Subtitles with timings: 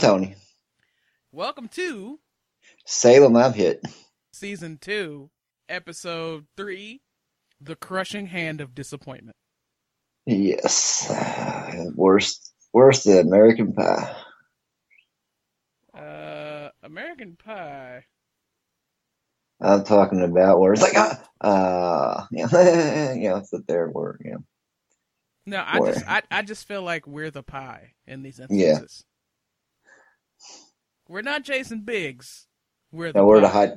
[0.00, 0.34] Tony.
[1.30, 2.18] Welcome to
[2.86, 3.84] Salem, I'm hit.
[4.32, 5.28] season two,
[5.68, 7.02] episode three,
[7.60, 9.36] The Crushing Hand of Disappointment.
[10.24, 11.06] Yes.
[11.94, 14.16] Worst, worst than American Pie.
[15.92, 18.04] Uh, American Pie.
[19.60, 22.46] I'm talking about where it's like, ah, uh, yeah,
[23.28, 24.36] know, it's the third word, yeah.
[25.44, 28.80] No, I just I, I just feel like we're the pie in these Yeah.
[31.10, 32.46] We're not Jason Biggs.
[32.92, 33.70] We're the No, we're the hot,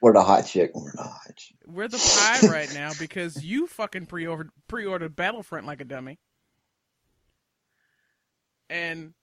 [0.00, 0.70] we're the hot chick.
[0.76, 1.56] We're the hot chick.
[1.66, 6.20] We're the pie right now because you fucking pre-ordered pre-ordered Battlefront like a dummy,
[8.70, 9.14] and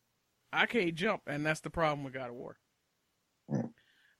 [0.51, 2.57] I can't jump, and that's the problem with God of War.
[3.49, 3.69] Mm.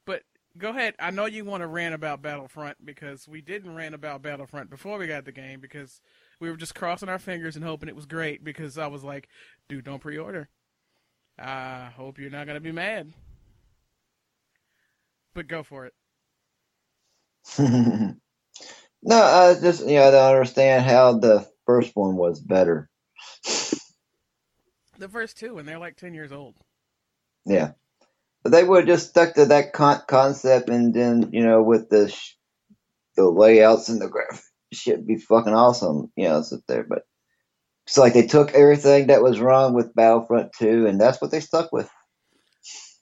[0.05, 0.21] But
[0.57, 0.95] go ahead.
[0.97, 4.97] I know you want to rant about Battlefront because we didn't rant about Battlefront before
[4.97, 5.99] we got the game because
[6.39, 9.27] we were just crossing our fingers and hoping it was great because I was like,
[9.67, 10.47] dude, don't pre-order.
[11.37, 13.11] I hope you're not gonna be mad.
[15.35, 15.93] But go for it.
[17.59, 18.15] no,
[19.03, 22.89] I just, you know, I don't understand how the first one was better.
[24.97, 26.55] The first two, and they're like ten years old.
[27.45, 27.71] Yeah.
[28.43, 31.89] But they would have just stuck to that con- concept and then, you know, with
[31.89, 32.37] the, sh-
[33.17, 36.85] the layouts and the graph, shit be fucking awesome, you know, sit there.
[36.87, 37.01] But
[37.87, 41.41] it's like they took everything that was wrong with Battlefront 2 and that's what they
[41.41, 41.89] stuck with.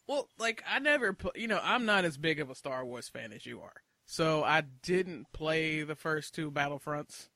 [0.08, 3.08] Well, like I never, pl- you know, I'm not as big of a Star Wars
[3.10, 7.30] fan as you are, so I didn't play the first two Battlefronts,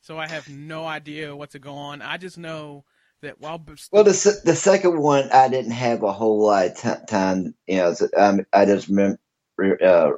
[0.00, 2.02] so I have no idea what's going on.
[2.02, 2.84] I just know
[3.22, 3.58] that while
[3.92, 7.54] Well, the the second one, I didn't have a whole lot of t- time.
[7.66, 9.18] You know, so, um, I just remem-
[9.56, 10.12] re- uh,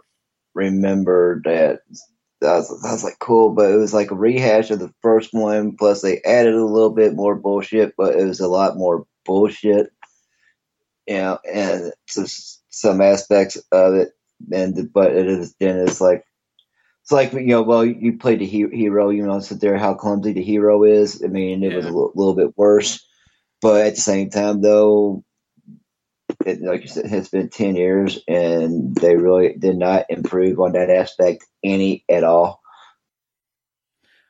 [0.54, 1.80] remember that
[2.42, 5.34] I was, I was like, cool, but it was like a rehash of the first
[5.34, 5.76] one.
[5.76, 9.90] Plus, they added a little bit more bullshit, but it was a lot more bullshit.
[11.06, 14.12] You know, and some aspects of it,
[14.52, 16.24] and but it is then it's like.
[17.02, 19.10] It's like you know, well, you played the he- hero.
[19.10, 21.22] You know, sit there how clumsy the hero is.
[21.22, 23.06] I mean, it was a little, little bit worse,
[23.60, 25.22] but at the same time, though,
[26.46, 30.72] it, like you said, it's been ten years, and they really did not improve on
[30.72, 32.62] that aspect any at all.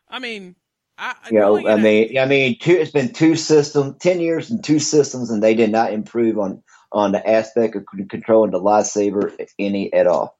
[0.08, 0.56] I mean,
[0.98, 4.64] I You know, I mean, I mean, two, it's been two systems, ten years and
[4.64, 6.62] two systems, and they did not improve on
[6.92, 10.38] on the aspect of c- controlling the lightsaber any at all.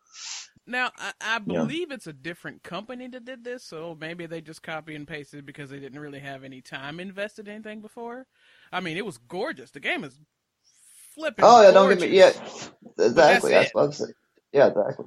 [0.67, 1.69] now I, I Yeah.
[1.69, 5.47] believe it's a different company that did this, so maybe they just copy and pasted
[5.47, 8.27] because they didn't really have any time invested in anything before.
[8.73, 9.71] I mean, it was gorgeous.
[9.73, 10.19] The game is
[11.15, 11.45] flipping.
[11.45, 12.17] Oh yeah, don't get me.
[12.17, 12.33] Yeah,
[12.99, 13.53] exactly.
[13.53, 14.15] that's That's, what I'm saying.
[14.53, 15.07] Yeah, exactly.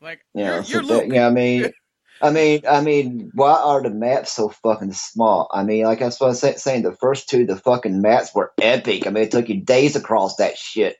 [0.00, 1.26] Like Yeah, you're, so you're that- yeah.
[1.28, 1.72] I mean,
[2.20, 5.48] I mean, I mean, why are the maps so fucking small?
[5.52, 8.34] I mean, like I was supposed to say, saying, the first two, the fucking maps
[8.34, 9.06] were epic.
[9.06, 10.96] I mean, it took you days across that shit.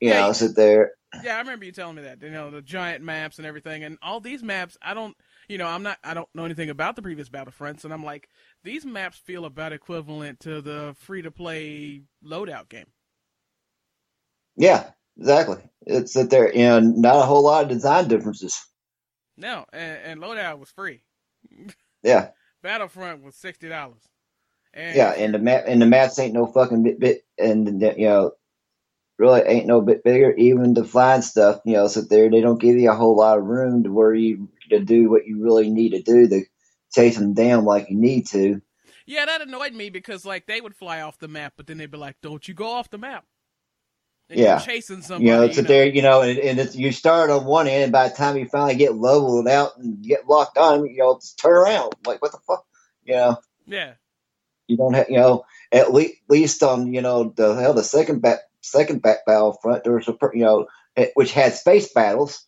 [0.00, 0.92] You Yeah, know, sit there.
[1.20, 2.22] Yeah, I remember you telling me that.
[2.22, 4.76] You know, the giant maps and everything, and all these maps.
[4.82, 5.16] I don't,
[5.48, 5.98] you know, I'm not.
[6.04, 8.28] I don't know anything about the previous Battlefronts, and I'm like,
[8.64, 12.86] these maps feel about equivalent to the free to play loadout game.
[14.56, 15.58] Yeah, exactly.
[15.86, 18.60] It's that there, you know, not a whole lot of design differences.
[19.36, 21.02] No, and, and loadout was free.
[22.02, 22.28] Yeah,
[22.62, 24.02] Battlefront was sixty dollars.
[24.72, 27.94] And yeah, and the map and the maps ain't no fucking bit, bit and the-
[27.96, 28.32] you know,
[29.18, 30.32] really ain't no bit bigger.
[30.34, 32.30] Even the flying stuff, you know, so there.
[32.30, 35.26] They don't give you a whole lot of room to where you to do what
[35.26, 36.42] you really need to do to
[36.92, 38.60] chase them down like you need to.
[39.06, 41.90] yeah, that annoyed me because like they would fly off the map, but then they'd
[41.90, 43.24] be like, "Don't you go off the map."
[44.30, 44.58] And Yeah.
[44.58, 45.26] chasing somebody.
[45.26, 45.68] You know, you sit know.
[45.68, 48.36] there, you know, and, and it's, you start on one end, and by the time
[48.36, 51.92] you finally get leveled out and get locked on, you know, just turn around.
[52.06, 52.64] Like, what the fuck?
[53.04, 53.36] You know,
[53.66, 53.92] Yeah,
[54.66, 58.22] you don't have, you know, at least, least on, you know, the hell, the second
[58.22, 62.46] back, second back battlefront, there was a, per- you know, it- which had space battles,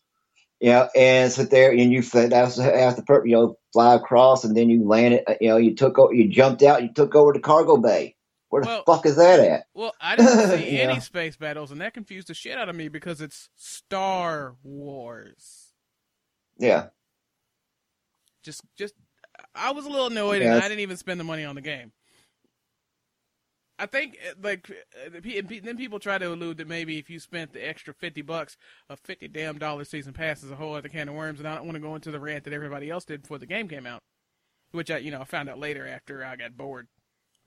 [0.59, 4.57] you know, and sit there and you have to, per- you know, fly across and
[4.57, 7.39] then you landed, uh, you know, you took, you jumped out, you took over the
[7.39, 8.15] cargo bay.
[8.49, 9.65] Where the fuck is that at?
[9.73, 10.83] Well, I didn't see Yeah.
[10.83, 15.73] any space battles, and that confused the shit out of me because it's Star Wars.
[16.57, 16.87] Yeah.
[18.43, 18.93] Just, just,
[19.53, 21.91] I was a little annoyed, and I didn't even spend the money on the game.
[23.79, 26.97] I think, uh, like, uh, the pe- and then people try to allude that maybe
[26.97, 28.57] if you spent the extra fifty bucks,
[28.89, 31.53] a fifty damn dollar season pass is a whole other can of worms, and I
[31.55, 33.85] don't want to go into the rant that everybody else did before the game came
[33.85, 34.01] out,
[34.71, 36.87] which I, you know, I found out later after I got bored,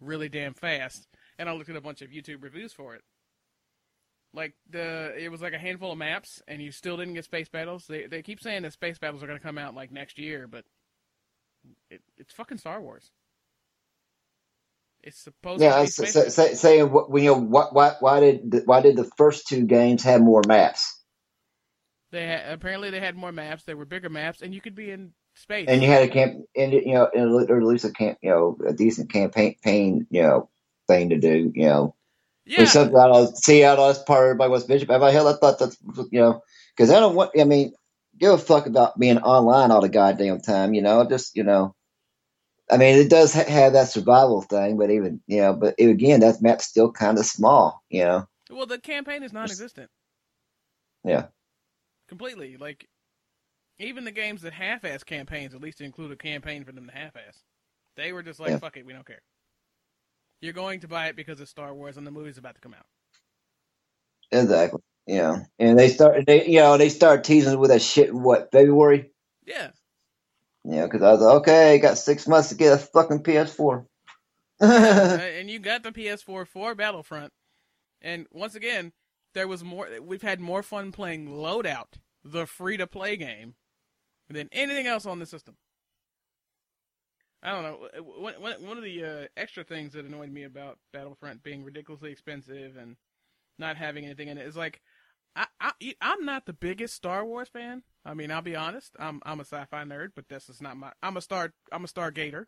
[0.00, 1.08] really damn fast,
[1.38, 3.02] and I looked at a bunch of YouTube reviews for it.
[4.34, 7.48] Like the, it was like a handful of maps, and you still didn't get space
[7.48, 7.86] battles.
[7.88, 10.48] They they keep saying that space battles are going to come out like next year,
[10.48, 10.64] but
[11.90, 13.10] it, it's fucking Star Wars.
[15.02, 16.16] It's supposed to Yeah, be s- spaced.
[16.16, 19.48] s- say, saying what you know, what, why, why did the, why did the first
[19.48, 20.98] two games have more maps?
[22.12, 23.64] They had, apparently they had more maps.
[23.64, 25.66] They were bigger maps, and you could be in space.
[25.68, 28.58] And you had a camp, and you know, or at least a camp, you know,
[28.66, 30.48] a decent campaign, pain, you know,
[30.86, 31.94] thing to do, you know.
[32.46, 35.12] yeah, There's something uh, I don't see out that's part everybody wants about.
[35.12, 35.76] Hell, I thought that's
[36.10, 36.42] you know,
[36.76, 37.32] because I don't want.
[37.38, 37.72] I mean,
[38.18, 40.74] give a fuck about being online all the goddamn time.
[40.74, 41.74] You know, just you know.
[42.70, 46.20] I mean, it does ha- have that survival thing, but even you know, but again,
[46.20, 47.82] that map's still kind of small.
[47.88, 48.28] You know.
[48.50, 49.90] well, the campaign is non-existent.
[51.04, 51.26] Yeah.
[52.08, 52.56] completely.
[52.58, 52.86] Like
[53.80, 57.42] even the games that half-ass campaigns at least include a campaign for them to half-ass.
[57.96, 58.58] They were just like, Yeah.
[58.58, 59.22] "Fuck it, we don't care."
[60.40, 62.74] You're going to buy it because it's Star Wars and the movie's about to come
[62.74, 62.86] out.
[64.32, 64.80] Exactly.
[65.06, 66.24] Yeah, and they start.
[66.26, 68.10] They you know they start teasing with that shit.
[68.10, 69.10] in What February?
[69.46, 69.70] Yeah,
[70.64, 73.86] Yeah, because I was like, okay, got six months to get a fucking PS4.
[74.62, 77.32] Uh, and you got the PS4 for Battlefront.
[78.02, 78.92] And once again,
[79.32, 79.88] there was more.
[80.02, 83.54] We've had more fun playing Loadout, the free-to-play game,
[84.30, 85.56] than anything else on the system.
[87.42, 88.02] I don't know.
[88.18, 92.76] One, one of the uh, extra things that annoyed me about Battlefront being ridiculously expensive
[92.76, 92.96] and
[93.58, 94.80] not having anything in it is like,
[95.34, 95.72] I, I
[96.02, 97.82] I'm not the biggest Star Wars fan.
[98.04, 98.94] I mean, I'll be honest.
[98.98, 100.92] I'm I'm a sci-fi nerd, but this is not my.
[101.02, 101.52] I'm a star.
[101.70, 102.46] I'm a Stargater.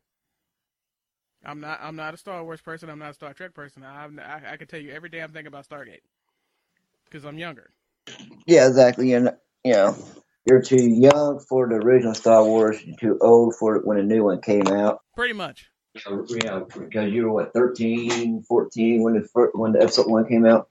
[1.45, 1.79] I'm not.
[1.81, 2.91] I'm not a Star Wars person.
[2.91, 3.85] I'm not a Star Trek person.
[3.85, 6.03] I'm, I I can tell you every damn thing about Stargate
[7.05, 7.71] because I'm younger.
[8.47, 9.13] yeah, exactly.
[9.13, 9.31] And
[9.65, 9.97] you know,
[10.45, 12.83] you're too young for the original Star Wars.
[12.85, 15.01] You're too old for it when a new one came out.
[15.15, 15.69] Pretty much.
[15.95, 19.83] You know, you know, because you were what 13, 14 when the first, when the
[19.83, 20.69] episode one came out.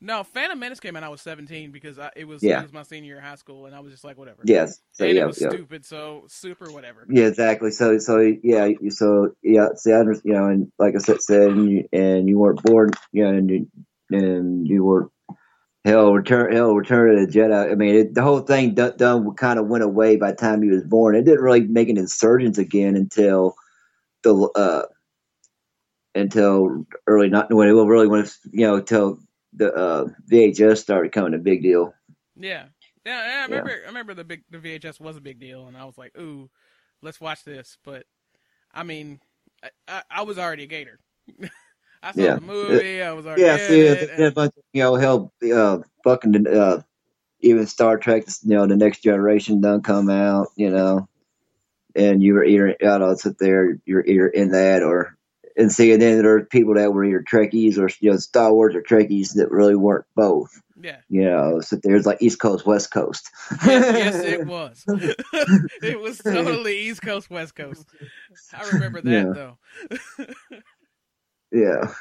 [0.00, 1.04] No, Phantom Menace came out.
[1.04, 2.58] I was 17 because I, it was Yeah.
[2.58, 4.42] it was my senior year of high school, and I was just like, whatever.
[4.44, 4.80] Yes.
[4.92, 5.50] So and yeah, it was yeah.
[5.50, 7.06] stupid, so super whatever.
[7.08, 7.70] Yeah, exactly.
[7.70, 11.50] So, so yeah, so yeah, see, I under, you know, and like I said, said
[11.50, 13.68] and you, and you weren't born, you know, and you,
[14.10, 15.08] and you were
[15.84, 17.70] hell, return, hell, return of the Jedi.
[17.70, 20.62] I mean, it, the whole thing done, done kind of went away by the time
[20.62, 21.16] he was born.
[21.16, 23.54] It didn't really make an insurgence again until
[24.22, 24.82] the uh
[26.14, 29.18] until early not when it really when it's, you know until
[29.54, 31.94] the uh VHS started becoming a big deal.
[32.36, 32.66] Yeah,
[33.04, 33.26] yeah.
[33.26, 33.82] yeah I remember.
[33.84, 36.48] I remember the big the VHS was a big deal, and I was like, ooh,
[37.02, 37.76] let's watch this.
[37.84, 38.04] But
[38.72, 39.20] I mean,
[39.62, 40.98] I, I, I was already a Gator.
[42.02, 42.34] I saw Yeah.
[42.36, 43.02] the movie.
[43.02, 45.78] I was already Yeah, see, it, it's- a and- bunch of, you know, hell, uh,
[46.04, 46.82] fucking, uh,
[47.40, 51.08] even Star Trek, you know, the next generation done come out, you know,
[51.94, 55.16] and you were either, I don't know, sit there, you're either in that or,
[55.56, 58.52] and see, and then there are people that were either Trekkies or, you know, Star
[58.52, 60.50] Wars or Trekkies that really weren't both,
[60.80, 60.98] yeah.
[61.08, 63.28] you know, so there's like East Coast, West Coast.
[63.66, 64.84] yes, yes, it was.
[65.82, 67.84] it was totally East Coast, West Coast.
[68.54, 69.24] I remember that Yeah.
[69.34, 70.26] though.
[71.52, 71.92] yeah.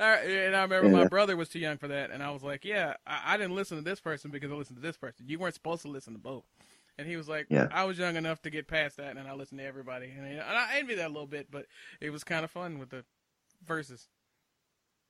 [0.00, 2.94] And I remember my brother was too young for that, and I was like, "Yeah,
[3.04, 5.26] I, I didn't listen to this person because I listened to this person.
[5.28, 6.44] You weren't supposed to listen to both."
[6.96, 7.66] And he was like, Yeah.
[7.72, 10.40] "I was young enough to get past that, and I listened to everybody." And, and
[10.40, 11.66] I envy that a little bit, but
[12.00, 13.04] it was kind of fun with the
[13.66, 14.08] verses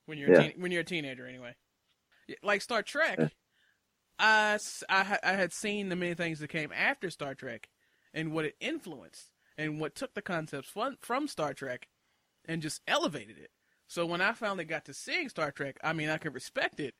[0.07, 0.39] when you're Yeah.
[0.41, 1.55] a teen, when you're a teenager, anyway.
[2.43, 3.29] Like Star Trek, Yeah.
[4.19, 7.69] I, I I had seen the many things that came after Star Trek,
[8.15, 11.89] and what it influenced, and what took the concepts from, from Star Trek,
[12.47, 13.51] and just elevated it.
[13.89, 16.95] So when I finally got to seeing Star Trek, I mean, I could respect it,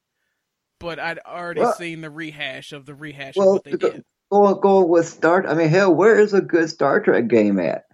[0.81, 3.79] but I'd already Well- seen the rehash of the rehash Well, of what they the-
[3.79, 4.05] did.
[4.31, 7.87] Going, go with Star, I mean, hell, where is a good Star Trek game at?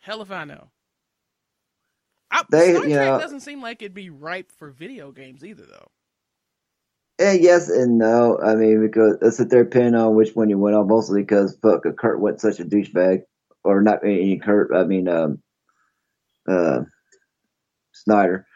[0.00, 0.70] Hell if I know.
[2.30, 5.44] I, They- Star you Trek know- doesn't seem like it'd be ripe for video games
[5.44, 5.88] either, though.
[7.20, 8.38] And yes and no.
[8.40, 11.56] I mean, because I sit there pinning on which one you went on, mostly because
[11.62, 13.22] fuck, Kurt went such a douchebag,
[13.62, 14.74] or not any Kurt.
[14.74, 15.40] I mean, um,
[16.48, 16.80] uh,
[17.92, 18.46] Snyder.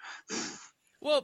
[1.01, 1.23] Well,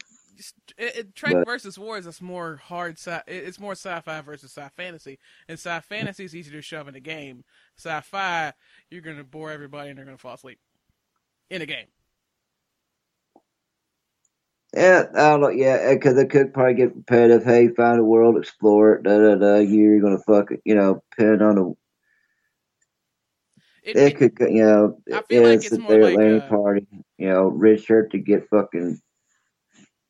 [0.79, 3.21] it, it, Trek But- versus War is a more hard sci.
[3.27, 5.19] It's more sci-fi versus sci-fantasy,
[5.49, 7.45] and sci-fantasy is easier to shove in a game.
[7.77, 8.53] Sci-fi,
[8.91, 10.59] you're gonna bore everybody and they're gonna fall asleep
[11.51, 11.87] in a game.
[14.75, 15.51] Yeah, I don't know.
[15.51, 17.45] Yeah, because it could probably get repetitive.
[17.45, 19.05] Hey, find a world, explore it.
[19.05, 19.57] Da da da.
[19.59, 20.63] You're gonna fuck it.
[20.65, 21.71] You know, pin on a.
[23.85, 26.87] It, It could, you know, I feel like it's sit more like, landing uh, party.
[27.19, 29.01] You know, red shirt to get fucking.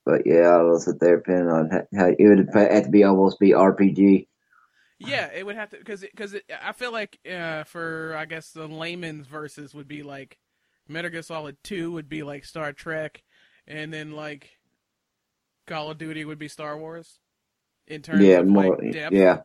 [0.06, 3.40] But yeah, I'll sit there pinning on how, how it would have to be almost
[3.40, 4.28] be RPG.
[5.00, 8.68] Yeah, it would have to because because I feel like uh, for I guess the
[8.68, 10.38] layman's verses would be like
[10.88, 13.22] Metal Gear Solid Two would be like Star Trek,
[13.66, 14.50] and then like
[15.66, 17.18] Call of Duty would be Star Wars
[17.86, 18.78] in terms Yeah, of more.
[18.78, 19.14] like depth.
[19.14, 19.40] Yeah,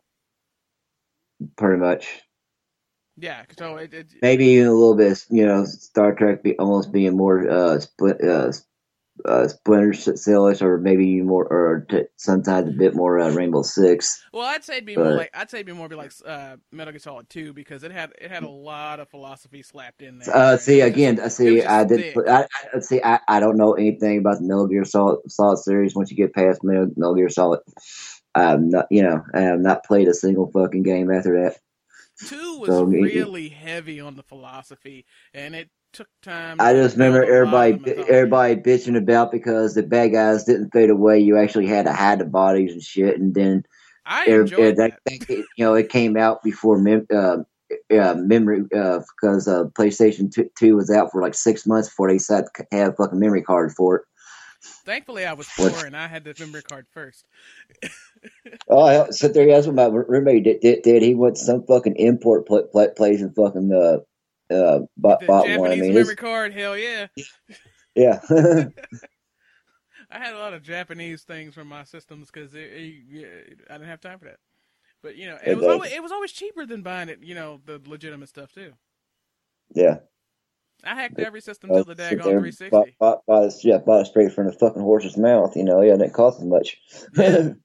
[1.56, 2.22] pretty much.
[3.20, 5.24] Yeah, so it, it maybe even a little bit.
[5.30, 8.52] You know, Star Trek be almost being more uh, split, uh,
[9.26, 14.22] uh, Splinter Cellish, or maybe more, or t- sometimes a bit more uh, Rainbow Six.
[14.32, 16.12] Well, I'd say it'd be But- more like I'd say it'd be more be like
[16.24, 20.00] uh, Metal Gear Solid Two because it had it had a lot of philosophy slapped
[20.00, 20.34] in there.
[20.34, 21.16] Uh, see again.
[21.16, 21.62] just- see.
[21.62, 22.16] I did.
[22.26, 23.02] I, I see.
[23.02, 25.94] I, I don't know anything about the Metal Gear Solid, Solid series.
[25.94, 27.60] Once you get past Metal, Metal Gear Solid,
[28.34, 28.86] I'm not.
[28.90, 31.58] You know, I have not played a single fucking game after that.
[32.26, 36.58] Two was So, it- really heavy on the philosophy, and it took time.
[36.60, 38.12] I just remember build a lot everybody of the mythology.
[38.12, 41.20] everybody bitching about because the bad guys didn't fade away.
[41.20, 43.64] You actually had to hide the bodies and shit, and then
[44.04, 44.98] I er- enjoyed er, that.
[45.06, 47.38] that, you know it came out before mem- uh,
[47.90, 52.08] uh, memory uh, because uh, PlayStation 2, 2 was out for like six months before
[52.08, 54.02] they decided to have fucking memory card for it.
[54.62, 57.24] Thankfully, I was poor and I had the memory card first.
[58.68, 59.46] Oh, I sit there.
[59.46, 60.60] That's what my roommate did.
[60.60, 61.02] did, did.
[61.02, 65.44] He went to some fucking import pl- pl- place and fucking uh, uh, bought, bought
[65.44, 65.72] Japanese one.
[65.72, 67.08] I mean, memory card, hell yeah!
[67.96, 68.20] yeah.
[70.10, 74.18] I had a lot of Japanese things from my systems because I didn't have time
[74.18, 74.38] for that.
[75.02, 77.20] But you know, and it was always it was always cheaper than buying it.
[77.22, 78.72] You know, the legitimate stuff too.
[79.74, 79.98] yeah.
[80.84, 82.70] I hacked every system till the daggone there, 360.
[82.70, 85.56] Bought, bought, bought, it, yeah, bought it straight from the fucking horse's mouth.
[85.56, 86.76] You know, yeah, and it cost much.
[87.16, 87.50] Yeah.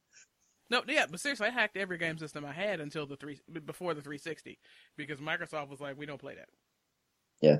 [0.69, 3.93] No, yeah, but seriously, I hacked every game system I had until the three before
[3.93, 4.57] the 360
[4.97, 6.49] because Microsoft was like, we don't play that.
[7.39, 7.57] Yeah.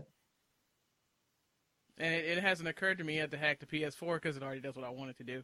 [1.98, 4.62] And it, it hasn't occurred to me yet to hack the PS4 because it already
[4.62, 5.44] does what I want it to do.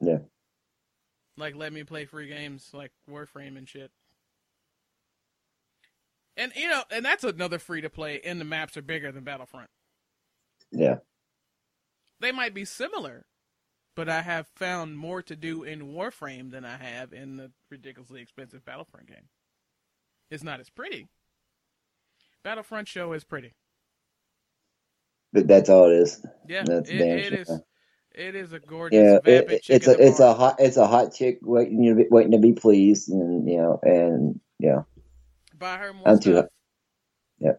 [0.00, 0.18] Yeah.
[1.36, 3.90] Like let me play free games like Warframe and shit.
[6.36, 9.24] And you know, and that's another free to play, and the maps are bigger than
[9.24, 9.70] Battlefront.
[10.70, 10.98] yeah.
[12.20, 13.26] They might be similar,
[13.96, 18.22] but I have found more to do in Warframe than I have in the ridiculously
[18.22, 19.28] expensive Battlefront game.
[20.30, 21.08] It's not as pretty.
[22.44, 23.54] Battlefront show is pretty.
[25.32, 26.24] But that's all it is.
[26.48, 27.50] Yeah, That's it, it is.
[28.14, 31.38] It is a gorgeous, Yeah, it, it's a it's a hot it's a hot chick
[31.42, 34.82] waiting waiting to be pleased, and you know, and yeah,
[35.62, 36.46] Buy her more too- stuff.
[37.38, 37.52] yeah.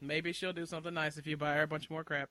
[0.00, 2.30] Maybe she'll do something nice if you buy her a bunch more crap.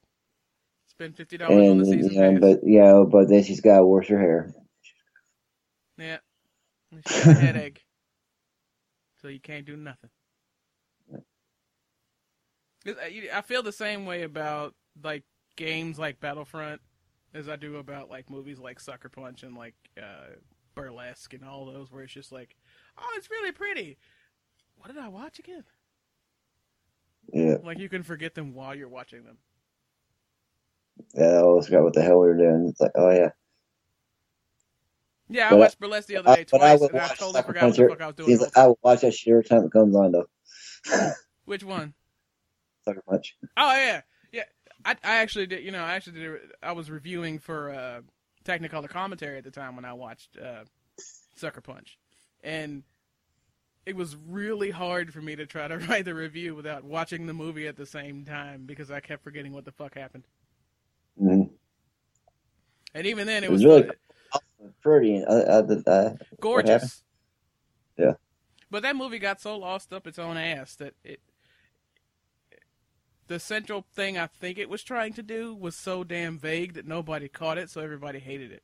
[0.88, 2.40] Spend fifty dollars on the season pass.
[2.40, 4.54] but know, but then she's got to wash her hair.
[5.98, 6.18] Yeah.
[6.92, 7.82] And She got a headache.
[9.22, 10.10] So you can't do nothing.
[12.86, 15.24] I I feel the same way about like
[15.56, 16.82] games like Battlefront
[17.34, 20.36] as I do about like movies like Sucker Punch and like uh,
[20.76, 22.56] Burlesque and all those where it's just like,
[22.98, 23.98] oh, it's really pretty.
[24.78, 25.64] What did I watch again?
[27.32, 29.38] Yeah, Like you can forget them while you're watching them.
[31.16, 32.68] yeah, I always forgot what the hell we were doing.
[32.70, 33.30] It's like, oh yeah,
[35.30, 37.42] Yeah, I But I- watched Burlesque the other day I twice, would and I totally
[37.44, 38.30] forgot what the fuck I was doing.
[38.30, 40.28] He's like, I will watch that shit every time it comes on though.
[41.46, 41.94] Which one?
[42.86, 43.38] Sucker Punch.
[43.56, 44.02] Oh yeah,
[44.34, 44.44] yeah.
[44.84, 45.64] I I actually did.
[45.64, 46.40] You know, I actually did.
[46.62, 48.02] I was reviewing for uh,
[48.44, 50.66] Technicolor commentary at the time when I watched uh,
[51.38, 51.98] Sucker Punch,
[52.44, 52.84] and
[53.86, 57.34] it was really hard for me to try to write the review without watching the
[57.34, 60.24] movie at the same time because I kept forgetting what the fuck happened.
[61.18, 61.44] hmm
[62.94, 63.90] And even then, it, It was, was really
[64.82, 65.32] Pretty and uh,
[65.88, 67.04] uh, uh, gorgeous.
[67.98, 68.14] Yeah.
[68.72, 71.20] But that movie got so lost up its own ass that it.
[73.28, 76.86] The central thing I think it was trying to do was so damn vague that
[76.86, 78.64] nobody caught it, so everybody hated it.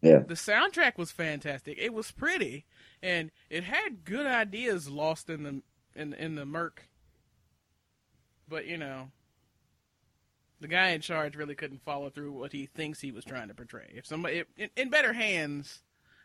[0.00, 0.20] Yeah.
[0.20, 1.76] The soundtrack was fantastic.
[1.78, 2.66] It was pretty,
[3.02, 5.62] and it had good ideas lost in the
[5.94, 6.88] in in the murk.
[8.48, 9.10] But you know,
[10.60, 13.54] the guy in charge really couldn't follow through what he thinks he was trying to
[13.54, 13.92] portray.
[13.94, 15.80] If somebody in, in better hands,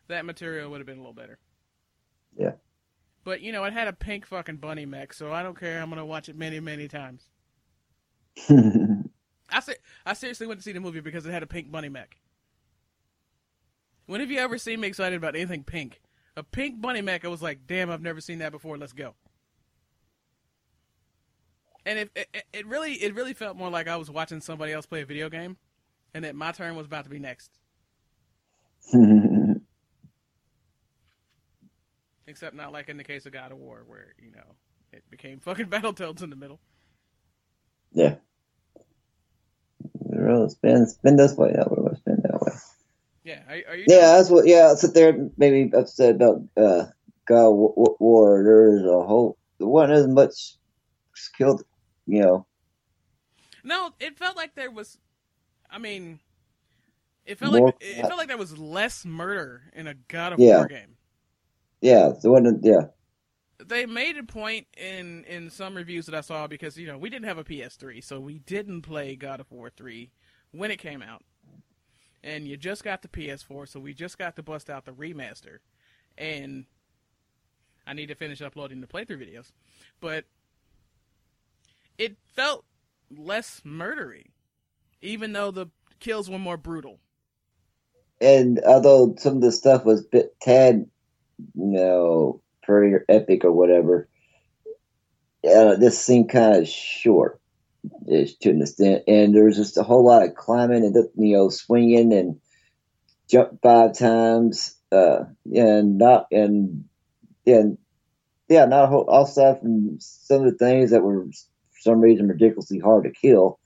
[0.07, 1.39] that material would have been a little better.
[2.37, 2.53] Yeah.
[3.23, 5.81] But you know, it had a pink fucking bunny mech, so I don't care.
[5.81, 7.23] I'm gonna watch it many, many times.
[9.49, 11.89] I se- I seriously went to see the movie because it had a pink bunny
[11.89, 12.17] mech.
[14.05, 16.01] When have you ever seen me excited about anything pink?
[16.35, 18.77] A pink bunny mech, I was like, damn, I've never seen that before.
[18.77, 19.15] Let's go.
[21.85, 24.85] And it, it it really it really felt more like I was watching somebody else
[24.85, 25.57] play a video game,
[26.13, 27.51] and that my turn was about to be next.
[32.27, 34.55] Except not like in the case of God of War, where you know
[34.93, 36.59] it became fucking Battletoads in the middle.
[37.91, 38.15] yeah.
[40.45, 41.51] It's been it's been this way.
[41.53, 41.91] That way.
[41.91, 42.51] It's been that way.
[43.23, 43.85] Yeah, are, are you?
[43.87, 44.47] Yeah, that's what.
[44.47, 46.85] Yeah, I'll sit there and maybe upset about uh,
[47.27, 48.43] God of Wa- War.
[48.43, 49.37] There's a whole.
[49.59, 50.57] There wasn't as much
[51.15, 51.63] skilled,
[52.05, 52.47] you know.
[53.63, 54.97] No, it felt like there was.
[55.69, 56.19] I mean,
[57.25, 60.39] it felt More like it felt like there was less murder in a God of
[60.39, 60.57] Yeah.
[60.57, 60.97] War game.
[61.81, 62.63] Yeah, there wasn't.
[62.63, 62.87] Yeah,
[63.63, 67.09] they made a point in in some reviews that I saw because you know we
[67.09, 70.11] didn't have a PS3, so we didn't play God of War three
[70.51, 71.23] when it came out,
[72.23, 75.57] and you just got the PS4, so we just got to bust out the remaster,
[76.17, 76.65] and
[77.85, 79.51] I need to finish uploading the playthrough videos,
[79.99, 80.25] but
[81.97, 82.65] it felt
[83.15, 84.31] less murdery,
[85.01, 85.67] even though the
[85.99, 86.99] kills were more brutal.
[88.21, 90.85] And although some of the stuff was bit tad,
[91.55, 94.07] you know, pretty epic or whatever,
[95.43, 97.41] uh, this seemed kind of short
[98.07, 99.03] to an extent.
[99.07, 102.39] And there was just a whole lot of climbing and you know swinging and
[103.29, 106.85] jump five times, uh, and not and
[107.45, 107.77] and
[108.49, 112.27] yeah, not whole all stuff and some of the things that were for some reason
[112.27, 113.59] ridiculously hard to kill.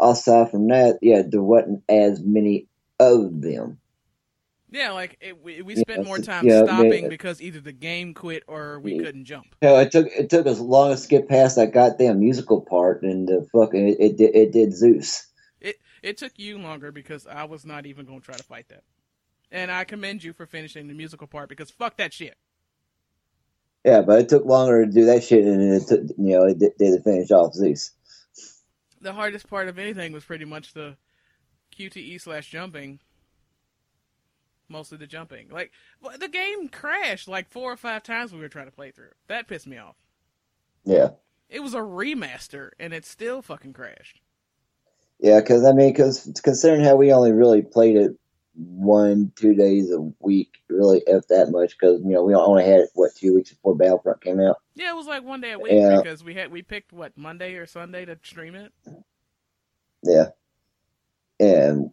[0.00, 2.66] Aside from that, yeah, there wasn't as many
[2.98, 3.78] of them.
[4.72, 8.42] Yeah, like it, we, we spent more time yeah, stopping because either the game quit
[8.48, 9.02] or we Yeah.
[9.02, 9.54] couldn't jump.
[9.60, 13.28] Hell, it took it took us long to get past that goddamn musical part, and
[13.28, 15.26] the fucking it, it did it did Zeus.
[15.60, 18.68] It it took you longer because I was not even going to try to fight
[18.70, 18.82] that.
[19.50, 22.36] And I commend you for finishing the musical part because fuck that shit.
[23.84, 26.58] Yeah, but it took longer to do that shit, and it took you know it
[26.58, 27.90] did, did to finish off Zeus.
[29.02, 30.96] The hardest part of anything was pretty much the
[31.76, 33.00] QTE slash jumping.
[34.72, 35.48] Mostly the jumping.
[35.50, 35.70] Like
[36.18, 39.10] the game crashed like four or five times we were trying to play through.
[39.28, 39.96] That pissed me off.
[40.84, 41.10] Yeah,
[41.48, 44.20] It was a remaster and it still fucking crashed.
[45.20, 48.16] yeah, because I mean, because considering how we only really played it
[48.54, 52.80] one two days a week, really if that much, because you know we only had
[52.80, 54.56] it what two weeks before Battlefront came out.
[54.74, 56.00] Yeah, it was like one day a week Yeah.
[56.02, 58.72] because we had we picked what Monday or Sunday to stream it.
[60.02, 60.30] Yeah,
[61.38, 61.90] and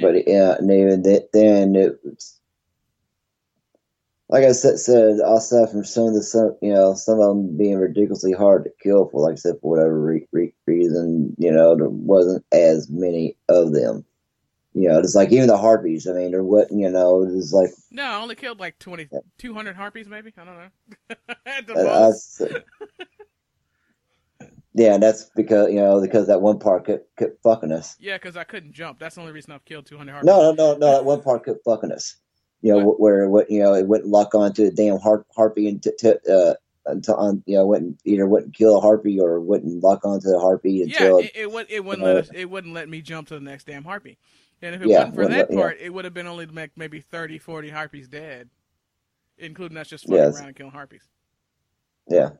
[0.00, 2.40] but yeah, and even th- then it was
[4.28, 7.56] like I said, said also from some of the some you know some of them
[7.56, 11.52] being ridiculously hard to kill for like I said for whatever re- re- reason you
[11.52, 14.04] know there wasn't as many of them.
[14.74, 16.06] You know, it's like even the harpies.
[16.06, 16.80] I mean, there wasn't.
[16.80, 20.34] You know, it was like No, I only killed like 20, 200 harpies maybe.
[20.36, 20.68] I don't know.
[21.28, 22.40] Uh, At the I- I most.
[22.42, 22.52] s-
[24.76, 27.96] yeah, and that's because you know because that one part kept, kept fucking us.
[27.98, 28.98] Yeah, because I couldn't jump.
[28.98, 30.26] That's the only reason I've killed 200 harpies.
[30.26, 30.92] No, no, no, no.
[30.92, 32.16] That one part kept fucking us.
[32.62, 33.00] You know, What?
[33.00, 36.14] where what you know it wouldn't lock onto the damn harp, harpy and t- t-
[36.30, 36.54] uh,
[36.86, 40.38] until on you know wouldn't either wouldn't kill a harpy or wouldn't lock onto the
[40.38, 43.34] harpy Yeah, it, it would it wouldn't let us, it wouldn't let me jump to
[43.34, 44.18] the next damn harpy.
[44.62, 45.56] And if it Yeah, wasn't for that let- yeah.
[45.56, 48.48] part, it would have been only like maybe 30, 40 harpies dead,
[49.38, 50.34] including us just fucking Yes.
[50.34, 51.02] around and killing harpies.
[52.08, 52.30] yeah,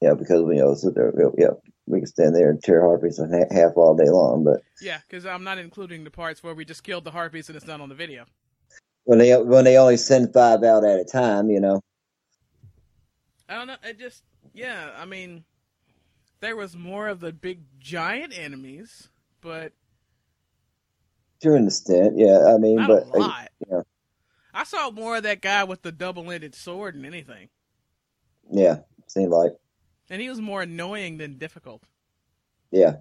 [0.00, 1.50] yeah because we know so there, yeah
[1.88, 5.26] we can stand there and tear harpies in half all day long, but Yeah, because
[5.26, 7.88] I'm not including the parts where we just killed the harpies and it's not on
[7.88, 8.24] the video.
[9.04, 11.80] when they when they only send five out at a time, you know,
[13.48, 13.76] I don't know.
[13.82, 14.90] It just yeah.
[14.96, 15.44] I mean,
[16.40, 19.08] there was more of the big giant enemies,
[19.40, 19.72] but
[21.40, 22.52] to an extent, yeah.
[22.54, 23.48] I mean, not but a lot.
[23.70, 23.80] yeah.
[24.52, 27.48] I saw more of that guy with the double-ended sword than anything,
[28.50, 29.52] yeah, seemed like
[30.10, 31.84] and he was more annoying than difficult.
[32.70, 32.96] yeah,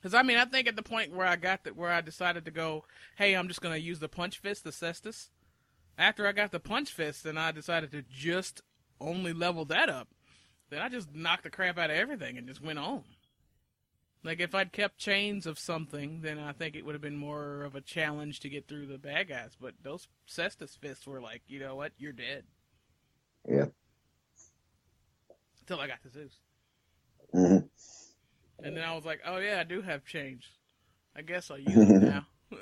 [0.00, 2.44] Because I mean, I think at the point where I got that, where I decided
[2.46, 2.84] to go,
[3.16, 5.30] hey, I'm just gonna use the punch fist, the cestus.
[5.98, 8.62] After I got the punch fist, and I decided to just
[9.00, 10.08] only level that up.
[10.70, 13.04] Then I just knocked the crap out of everything and just went on.
[14.22, 17.62] Like if I'd kept chains of something, then I think it would have been more
[17.64, 19.56] of a challenge to get through the bad guys.
[19.60, 22.44] But those cestus fists were like, you know what, you're dead.
[23.48, 23.66] yeah.
[25.70, 26.40] Until I got to Zeus,
[27.32, 27.70] hmm
[28.62, 30.44] and then I was like, oh yeah, I do have chains.
[31.16, 32.26] I guess I'll use them now.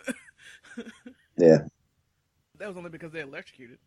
[1.37, 1.69] Yeah.
[2.57, 3.79] That was only because they electrocuted.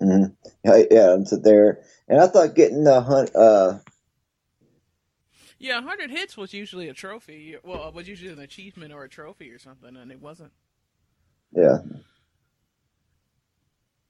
[0.00, 0.24] hmm
[0.64, 3.78] Yeah, yeah, and sit there, and I thought getting the hunt, uh,
[5.58, 7.56] Yeah, 100 hits was usually a trophy.
[7.64, 10.52] Well, it was usually an achievement or a trophy or something, and it wasn't.
[11.52, 11.78] yeah.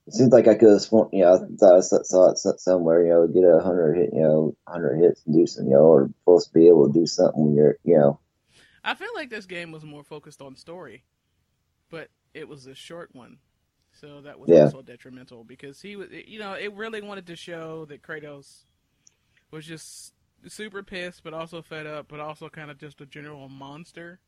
[0.06, 3.04] It seems like I could have sworn, you know, I thought I saw it somewhere,
[3.04, 5.80] you know, get a hundred hit, you know, hundred hits and do some, you know,
[5.80, 8.20] or supposed to be able to do something when you're, you know,
[8.84, 11.04] I feel like this game was more focused on story,
[11.90, 13.38] but it was a short one.
[13.92, 14.54] So that was Yeah.
[14.54, 18.64] also detrimental because he was, you know, it really wanted to show that Kratos
[19.50, 20.14] was just
[20.48, 24.20] super pissed, but also fed up, but also kind of just a general monster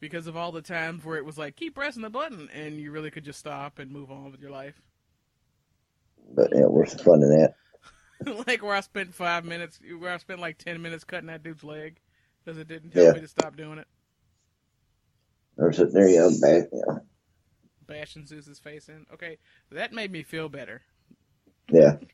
[0.00, 2.90] because of all the times where it was like, keep pressing the button, and you
[2.90, 4.80] really could just stop and move on with your life.
[6.34, 7.54] but you know, we're fun in that.
[8.46, 11.64] like where I spent five minutes, where I spent like ten minutes cutting that dude's
[11.64, 12.00] leg
[12.44, 13.12] because it didn't tell Yeah.
[13.12, 13.86] me to stop doing it.
[15.56, 17.00] Or sitting there, you know, back, you
[17.86, 19.06] bashing Zeus's face in.
[19.12, 19.38] Okay,
[19.70, 20.82] that made me feel better.
[21.70, 21.96] Yeah.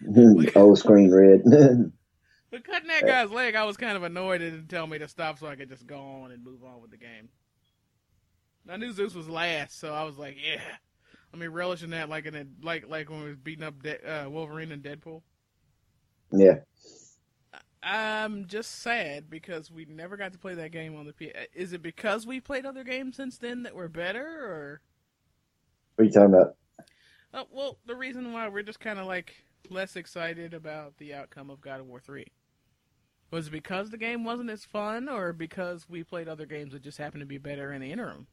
[0.56, 1.42] Old screen red.
[2.50, 5.08] But cutting that guy's leg, I was kind of annoyed it didn't tell me to
[5.08, 7.28] stop so I could just go on and move on with the game.
[8.68, 10.60] I knew Zeus was last, so I was like, yeah.
[11.32, 14.04] I mean, relishing that like in a, like like when we was beating up De-
[14.04, 15.22] uh, Wolverine and Deadpool.
[16.32, 16.58] Yeah.
[17.82, 21.32] I'm just sad because we never got to play that game on the P.
[21.54, 24.80] Is it because we played other games since then that were better, or?
[25.94, 26.56] What are you talking about?
[27.32, 29.34] Uh, well, the reason why we're just kind of like
[29.70, 32.26] less excited about the outcome of God of War Three
[33.30, 36.82] was it because the game wasn't as fun, or because we played other games that
[36.82, 38.26] just happened to be better in the interim.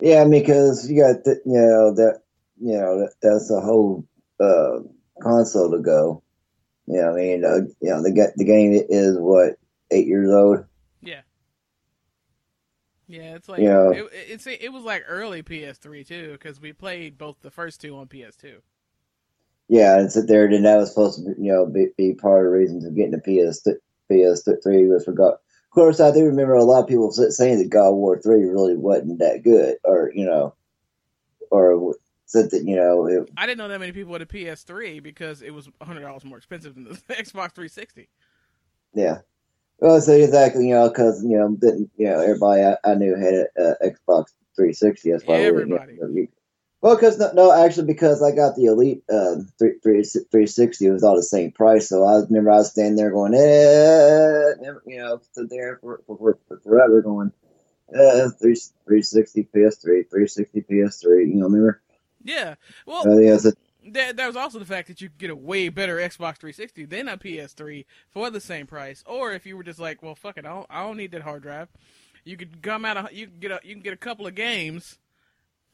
[0.00, 2.20] Yeah, because you got the, you know that
[2.60, 4.06] you know that, that's a whole
[4.40, 4.78] uh,
[5.20, 6.22] console to go.
[6.86, 9.56] You know, I mean, uh, you know the the game is what
[9.90, 10.64] eight years old.
[11.02, 11.22] Yeah.
[13.08, 16.72] Yeah, it's like You know- it, it's it was like early PS3 too because we
[16.72, 18.60] played both the first two on PS2.
[19.68, 22.50] Yeah, and sit there, and that was supposed to, you know, be, be part of
[22.52, 23.60] the reasons of getting the PS
[24.10, 25.34] PS three was forgot.
[25.34, 28.76] Of course, I do remember a lot of people saying that God War three really
[28.76, 30.54] wasn't that good, or you know,
[31.50, 35.02] or said that you know, it, I didn't know that many people had a PS3
[35.02, 38.08] because it was hundred dollars more expensive than the Xbox 360.
[38.94, 39.18] yeah.
[39.80, 43.14] Well, so exactly, you know, because you know, didn't you know, everybody I, I knew
[43.14, 44.26] had a, a Xbox
[44.56, 45.12] three sixty.
[45.12, 45.94] That's why we- Everybody.
[45.94, 46.28] you know, you-
[46.80, 50.90] well, because no, no, actually, because I got the Elite uh, three, three, 360, it
[50.90, 51.88] was all the same price.
[51.88, 56.02] So I remember I was standing there going, eh, never, you know, stood there for,
[56.06, 57.32] for, for forever going,
[57.92, 58.54] uh, 3,
[58.86, 61.02] 360 PS3, 360 PS3.
[61.28, 61.82] You know, remember?
[62.22, 62.54] Yeah,
[62.86, 63.52] well, Uh, yeah, so,
[63.84, 66.84] there, there was also the fact that you could get a way better Xbox 360
[66.84, 69.02] than a PS3 for the same price.
[69.06, 71.22] Or if you were just like, well, fuck it, I don't, I don't need that
[71.22, 71.68] hard drive.
[72.24, 74.34] You could come out, of, you can get a, you can get a couple of
[74.34, 74.98] games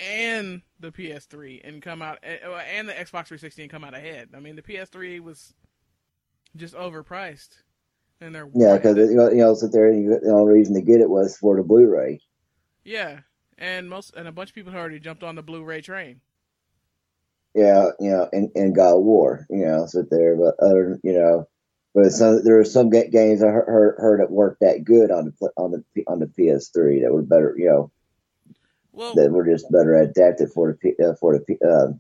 [0.01, 4.31] and the PS3 and come out, uh, and the Xbox 360 and come out ahead.
[4.37, 5.55] I mean, the PS3 was
[6.57, 7.63] just overpriced,
[8.21, 10.83] and they're yeah, because you know, you know, sit there, and the only reason to
[10.83, 12.21] get it was for the Blu-ray.
[12.85, 13.21] yeah,
[13.59, 16.21] and most and a bunch of people had already jumped on the Blu-ray train.
[17.55, 21.13] Yeah, you know, and, and God of War, you know, sit there, but other, you
[21.13, 21.47] know,
[21.95, 25.33] but some there were some games I heard, heard heard that weren't that good on
[25.41, 27.93] the on the on the PS3 that were better, you know,
[28.95, 31.93] Well, that were just better adapted for the uh, for the uh,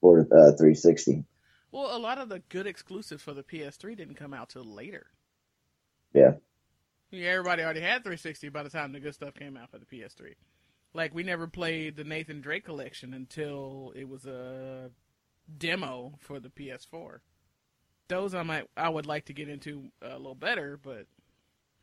[0.00, 1.24] for the uh, 360.
[1.70, 5.06] well, a lot of the good exclusives for the PS3 didn't come out till later.
[6.12, 6.32] Yeah.
[7.10, 9.86] Yeah, everybody already had 360 by the time the good stuff came out for the
[9.86, 10.34] PS3.
[10.94, 14.90] Like we never played the Nathan Drake collection until it was a
[15.58, 17.20] demo for the PS4.
[18.08, 21.06] Those I might I would like to get into a little better, but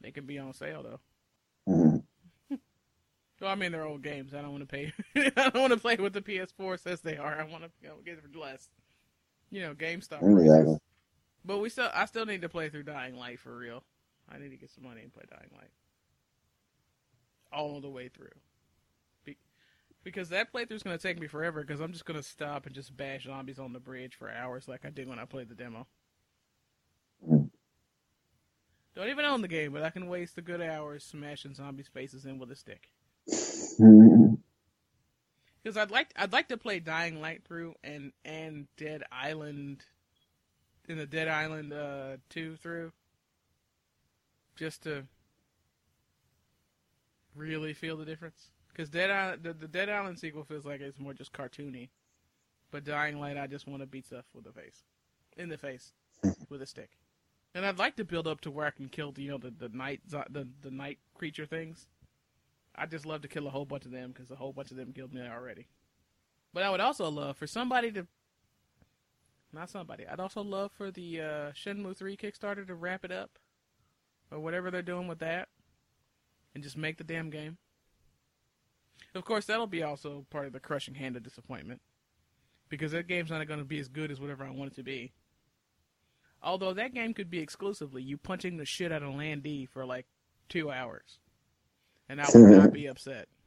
[0.02, 1.00] they can be on sale though.
[3.40, 4.34] Well, I mean they're old games.
[4.34, 4.94] I don't want to pay.
[5.16, 7.40] I don't want to play what the PS4 says they are.
[7.40, 8.70] I want to you know, get for less.
[9.50, 10.22] You know, GameStop.
[10.22, 10.78] Exactly.
[11.46, 13.84] But we still, I still need to play through Dying Light for real.
[14.30, 15.72] I need to get some money and play Dying Light
[17.52, 18.28] all the way through.
[19.26, 19.38] Be-
[20.04, 21.62] because that playthrough's gonna take me forever.
[21.62, 24.86] Because I'm just gonna stop and just bash zombies on the bridge for hours, like
[24.86, 25.88] I did when I played the demo.
[27.28, 27.50] Mm.
[28.96, 32.26] Don't even own the game, but I can waste a good hours smashing zombies' faces
[32.26, 32.90] in with a stick.
[33.80, 34.38] Mhm.
[35.64, 39.84] Because I'd like I'd like to play Dying Light through and and Dead Island
[40.88, 42.92] in the Dead Island uh, two through,
[44.56, 45.06] just to
[47.36, 48.52] really feel the difference.
[48.70, 51.90] Because Dead Island, the, the Dead Island sequel feels like it's more just cartoony,
[52.72, 54.84] but Dying Light I just want to beat stuff with the face,
[55.38, 55.94] in the face,
[56.50, 56.92] with a stick.
[57.56, 59.70] And I'd like to build up to where I can kill you know the the
[59.70, 61.88] night the the night creature things.
[62.76, 64.78] I'd just love to kill a whole bunch of them because a whole bunch of
[64.78, 65.68] them killed me already.
[66.54, 68.08] But I would also love for somebody to,
[69.52, 70.08] not somebody.
[70.08, 73.32] I'd also love for the uh, Shenmue Three Kickstarter to wrap it up,
[74.32, 75.50] or whatever they're doing with that,
[76.54, 77.58] and just make the damn game.
[79.16, 81.82] Of course, that'll be also part of the crushing hand of disappointment,
[82.70, 84.84] because that game's not going to be as good as whatever I want it to
[84.84, 85.14] be.
[86.42, 89.86] Although that game could be exclusively you punching the shit out of Lan Di for
[89.86, 90.06] like
[90.48, 91.20] two hours,
[92.10, 93.28] and I would not be upset.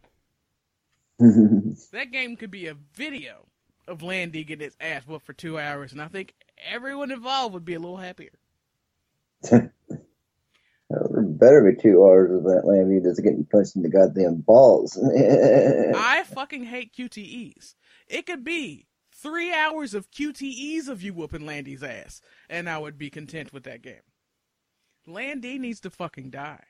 [1.93, 3.47] That game could be a video
[3.87, 6.35] of Lan Di getting his ass whooped for two hours, and I think
[6.69, 8.39] everyone involved would be a little happier.
[10.93, 14.99] Uh, better be two hours of that Lamb just getting punched in the goddamn balls.
[15.97, 17.75] I fucking hate QTEs.
[18.09, 22.21] It could be three hours of QTEs of you whooping Lan Di's ass,
[22.51, 24.03] and I would be content with that game.
[25.07, 26.65] Lan Di needs to fucking die.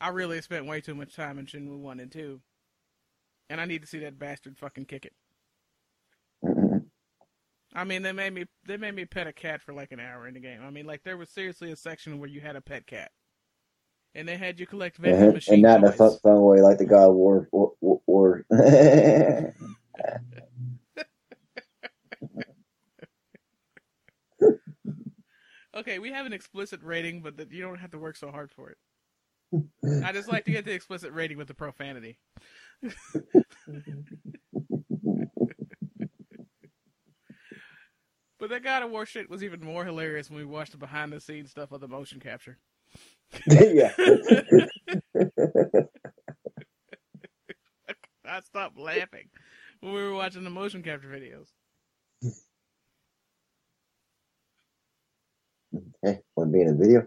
[0.00, 2.40] I really spent way too much time in Shenmue 1 and 2.
[3.50, 5.12] and I need to see that bastard fucking kick it.
[6.44, 6.86] Mhm.
[7.74, 10.26] I mean, they made me they made me pet a cat for like an hour
[10.28, 10.62] in the game.
[10.62, 13.10] I mean, like there was seriously a section where you had a pet cat,
[14.14, 16.20] and they had you collect vending machine and not in a toys.
[16.20, 17.48] fun, way like the God of War.
[17.52, 18.44] War, war, war.
[25.74, 28.50] Okay, we have an explicit rating, but that you don't have to work so hard
[28.50, 28.78] for it.
[30.04, 32.18] I just like to get the explicit rating with the profanity.
[38.40, 41.12] But that God of War shit was even more hilarious when we watched the behind
[41.12, 42.56] the scenes stuff of the motion capture.
[43.46, 43.92] yeah.
[48.24, 49.28] I stopped laughing
[49.80, 51.48] when we were watching the motion capture videos.
[56.02, 57.06] Hey, want to be in a video?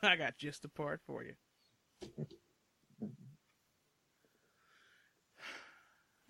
[0.02, 1.34] I got just the part for you.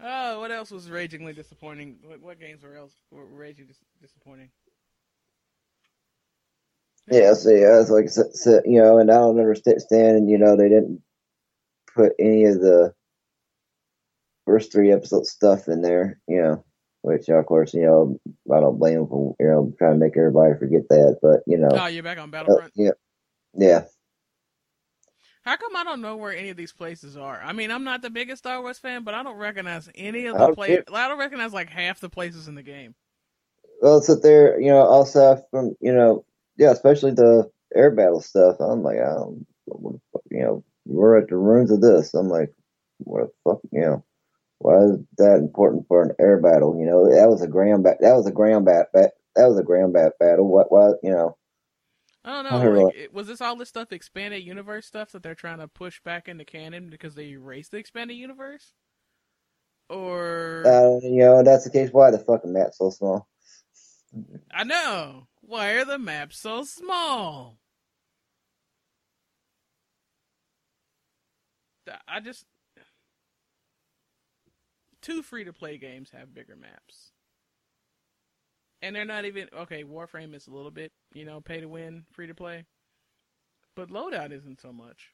[0.03, 1.99] Oh, what else was ragingly disappointing?
[2.03, 4.49] What, what games were else were raging dis- disappointing?
[7.11, 9.83] Yeah, so yeah, it's like so, so, you know, and I don't understand.
[10.17, 11.03] And you know, they didn't
[11.95, 12.95] put any of the
[14.47, 16.19] first three episode stuff in there.
[16.27, 16.65] You know,
[17.03, 18.19] which of course, you know,
[18.51, 21.19] I don't blame them for you know trying to make everybody forget that.
[21.21, 22.73] But you know, Oh, you're back on uh, Battlefront.
[22.75, 22.93] yeah,
[23.55, 23.85] yeah.
[25.43, 27.41] How come I don't know where any of these places are?
[27.43, 30.37] I mean, I'm not the biggest Star Wars fan, but I don't recognize any of
[30.37, 30.85] the places.
[30.93, 32.95] I don't recognize like half the places in the game.
[33.81, 36.25] Well, sit there, you know, all stuff from you know,
[36.59, 38.57] yeah, especially the air battle stuff.
[38.61, 42.13] I'm like, I don't, what the fuck, you know, we're at the ruins of this.
[42.13, 42.53] I'm like,
[42.99, 44.05] what the fuck, you know,
[44.59, 46.79] why is that important for an air battle?
[46.79, 47.97] You know, that was a ground bat.
[48.01, 48.89] That was a ground bat.
[48.93, 50.47] bat that was a ground bat battle.
[50.47, 50.71] What?
[50.71, 50.99] What?
[51.03, 51.37] You know?
[52.25, 52.59] I don't I know.
[52.59, 55.69] heard Like, it, was this all this stuff expanded universe stuff that they're trying to
[55.69, 58.75] push back into canon because they erased the expanded universe?
[59.89, 61.91] Or Uh, you know, that's the case.
[61.93, 63.27] Why the fucking map's so small?
[64.53, 67.59] I know why are the maps so small?
[72.07, 72.45] I just
[75.03, 77.13] two free to play games have bigger maps.
[78.83, 82.05] And they're not even okay, Warframe is a little bit, you know, pay to win,
[82.13, 82.65] free to play.
[83.77, 85.13] But loadout isn't so much.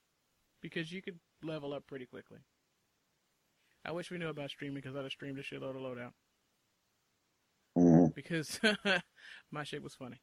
[0.63, 2.39] Because you could level up pretty quickly.
[3.85, 6.13] I wish we knew about streaming because I'd have streamed a shitload of loadout.
[7.77, 8.15] Mhm.
[8.15, 8.59] Because
[9.51, 10.21] my shit was funny.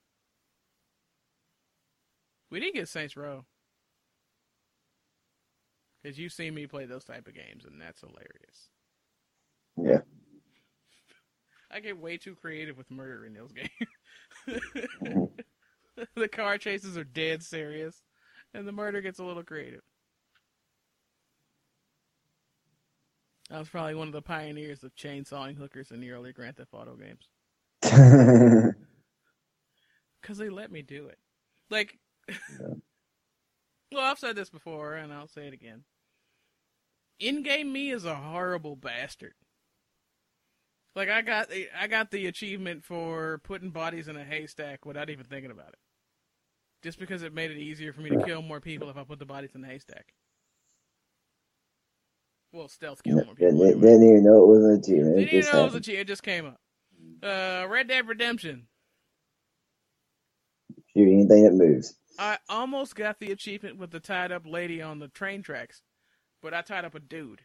[2.49, 3.45] We didn't get Saints Row.
[6.01, 8.69] Because you've seen me play those type of games, and that's hilarious.
[9.77, 10.01] Yeah.
[11.71, 13.69] I get way too creative with murder in those games.
[16.15, 18.02] the car chases are dead serious,
[18.54, 19.82] and the murder gets a little creative.
[23.52, 26.73] I was probably one of the pioneers of chainsawing hookers in the early Grand Theft
[26.73, 27.28] Auto games.
[30.21, 31.19] Because they let me do it.
[31.69, 31.99] Like,
[32.60, 32.80] well,
[33.99, 35.84] I've said this before, and I'll say it again.
[37.19, 39.34] In game me is a horrible bastard.
[40.95, 45.10] Like I got the I got the achievement for putting bodies in a haystack without
[45.10, 45.80] even thinking about it.
[46.84, 49.17] Just because it made it easier for me to kill more people if I put
[49.19, 50.13] the bodies in the haystack.
[52.52, 53.58] Well, stealth kill more people.
[53.58, 55.15] didn't, didn't even know it was an achievement.
[55.17, 55.86] Didn't even know it was a happened.
[55.86, 56.00] cheat.
[56.00, 56.60] It just came up.
[57.24, 58.67] Uh, Red Dead Redemption.
[60.96, 61.96] Shoot anything that moves.
[62.19, 65.82] I almost got the achievement with the tied up lady on the train tracks,
[66.41, 67.41] but I tied up a dude.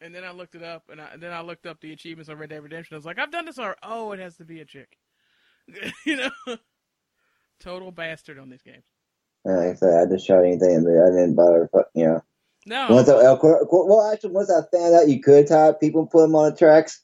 [0.00, 2.28] And then I looked it up, and, I, and then I looked up the achievements
[2.28, 2.94] on Red Dead Redemption.
[2.94, 3.78] I was like, I've done this already.
[3.82, 4.98] Oh, it has to be a chick.
[6.06, 6.56] you know,
[7.62, 8.84] total bastard on these games.
[9.48, 11.02] Uh, Like I said, I just shot anything moved.
[11.02, 11.68] I didn't bother.
[11.94, 12.24] You know.
[12.64, 16.22] No, Once I, well, actually, once I found out you could tie people and put
[16.22, 17.02] them on the tracks,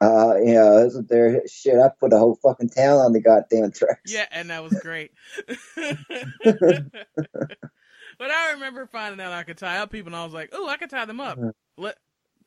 [0.00, 1.42] uh, you know, it was there.
[1.46, 4.10] Shit, I put a whole fucking town on the goddamn tracks.
[4.10, 5.10] yeah, and that was great.
[5.76, 5.96] but
[8.30, 10.78] I remember finding out I could tie up people, and I was like, "Ooh, I
[10.78, 11.38] could tie them up.
[11.76, 11.96] Let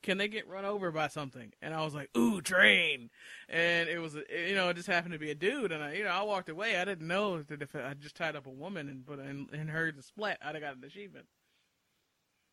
[0.03, 3.09] can they get run over by something?" And I was like, "Ooh, train!"
[3.49, 6.03] And it was, you know, it just happened to be a dude, and I, you
[6.03, 6.77] know, I walked away.
[6.77, 9.69] I didn't know that if I just tied up a woman and put in, and
[9.69, 11.25] heard the splat, I'd have got an achievement.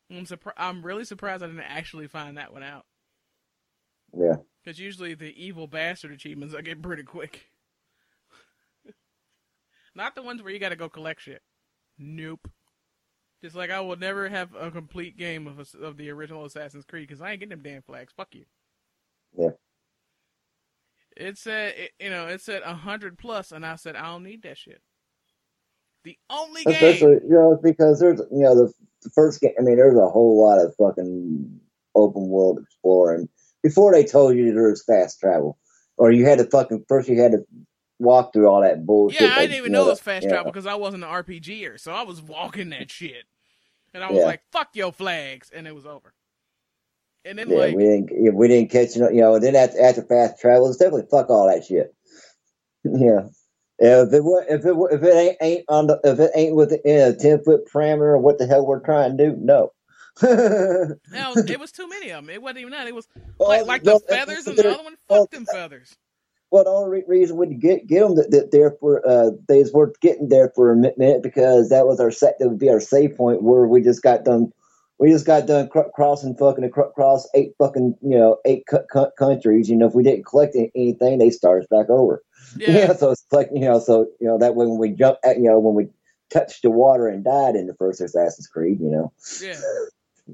[0.09, 0.57] I'm surprised.
[0.59, 2.85] I'm really surprised I didn't actually find that one out.
[4.17, 4.37] Yeah.
[4.63, 7.51] Because usually the evil bastard achievements I get pretty quick.
[9.95, 11.41] Not the ones where you got to go collect shit.
[11.97, 12.49] Nope.
[13.43, 17.07] Just like I will never have a complete game of of the original Assassin's Creed
[17.07, 18.13] because I ain't getting them damn flags.
[18.15, 18.45] Fuck you.
[19.37, 19.49] Yeah.
[21.17, 24.23] It said, it, you know, it said a hundred plus, and I said I don't
[24.23, 24.81] need that shit.
[26.03, 26.73] The only game.
[26.73, 28.73] Especially, you know, because there's, you know, the
[29.03, 29.53] the first game.
[29.59, 31.59] I mean, there's a whole lot of fucking
[31.95, 33.27] open world exploring
[33.63, 35.57] before they told you there was fast travel,
[35.97, 37.45] or you had to fucking first you had to
[38.01, 39.21] walk through all that bullshit.
[39.21, 41.79] Yeah, I didn't even know, know it was fast travel because I wasn't an RPGer,
[41.79, 43.23] so I was walking that shit,
[43.93, 44.25] and I was yeah.
[44.25, 46.13] like, "Fuck your flags," and it was over.
[47.23, 50.01] And then yeah, like we didn't we didn't catch you know and then after, after
[50.01, 51.93] fast travel it's definitely fuck all that shit.
[52.83, 53.27] yeah.
[53.83, 57.15] If it if it if it ain't, ain't on the if it ain't within a
[57.15, 59.71] ten foot parameter of what the hell we're trying to do, no.
[60.21, 62.29] no, it was too many of them.
[62.29, 62.87] It wasn't even that.
[62.87, 63.07] It was
[63.39, 64.97] like, like the feathers and the other one.
[65.07, 65.95] Fuck them feathers.
[66.51, 69.93] Well, the only reason we get get them that, that there for uh, they were
[70.01, 72.35] getting there for a minute because that was our set.
[72.39, 74.51] That would be our save point where we just got done
[75.01, 79.09] we just got done cr- crossing fucking across eight fucking you know eight cu- cu-
[79.17, 79.67] countries.
[79.67, 82.21] You know, if we didn't collect anything, they start us back over.
[82.55, 82.69] Yeah.
[82.77, 82.93] yeah.
[82.93, 85.49] So it's like you know, so you know that way when we jump, at, you
[85.49, 85.87] know, when we
[86.31, 89.11] touched the water and died in the first Assassin's Creed, you know.
[89.41, 89.59] Yeah.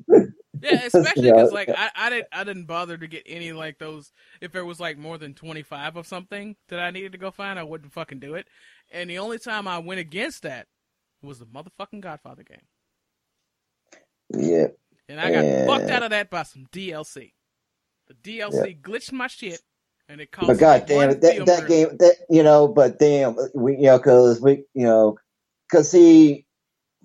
[0.07, 4.11] Yeah, especially because like I, I didn't I didn't bother to get any like those.
[4.41, 7.31] If there was like more than twenty five of something that I needed to go
[7.31, 8.47] find, I wouldn't fucking do it.
[8.91, 10.67] And the only time I went against that
[11.21, 12.61] was the motherfucking Godfather game.
[14.33, 14.67] Yeah.
[15.09, 15.67] And I got and...
[15.67, 17.33] fucked out of that by some DLC.
[18.07, 18.73] The DLC yeah.
[18.81, 19.59] glitched my shit,
[20.09, 20.47] and it cost.
[20.47, 23.97] But god damn it, that, that game, that you know, but damn, we you know,
[23.97, 25.17] because we you know,
[25.69, 26.45] because see,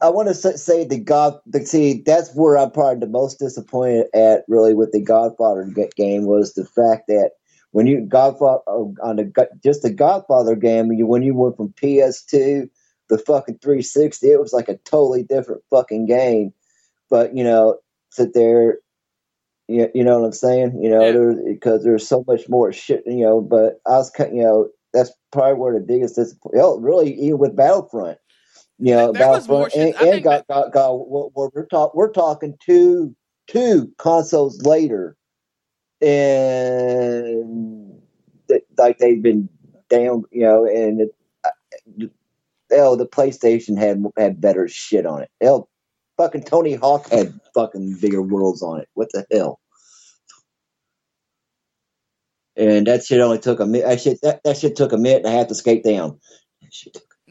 [0.03, 4.07] I want to say the God, the see, that's where I'm probably the most disappointed
[4.15, 5.65] at really with the Godfather
[5.97, 7.33] game was the fact that
[7.71, 11.57] when you Godfather oh, on the just the Godfather game, when you when you went
[11.57, 12.69] from PS2
[13.09, 16.53] the fucking 360, it was like a totally different fucking game
[17.13, 17.79] but you know,
[18.11, 18.79] sit there.
[19.69, 20.83] You, you know what I'm saying?
[20.83, 21.13] You know, yeah.
[21.13, 23.05] there's because there's so much more shit.
[23.07, 26.65] You know, but I was, you know, that's probably where the biggest disappointment.
[26.65, 28.19] Oh, really, even with Battlefront,
[28.83, 33.15] you know, Battlefront and, and got, got, got, we're, we're, talk, we're talking two
[33.47, 35.17] two consoles later,
[36.01, 37.93] and
[38.77, 39.49] like they've been
[39.89, 42.11] down, you know, and it,
[42.73, 45.31] hell, the PlayStation had had better shit on it.
[45.41, 45.69] Hell,
[46.17, 48.89] fucking Tony Hawk had fucking bigger worlds on it.
[48.95, 49.61] What the hell?
[52.57, 53.87] And that shit only took a minute.
[53.87, 56.19] That shit, that, that shit took a minute and a half to skate down.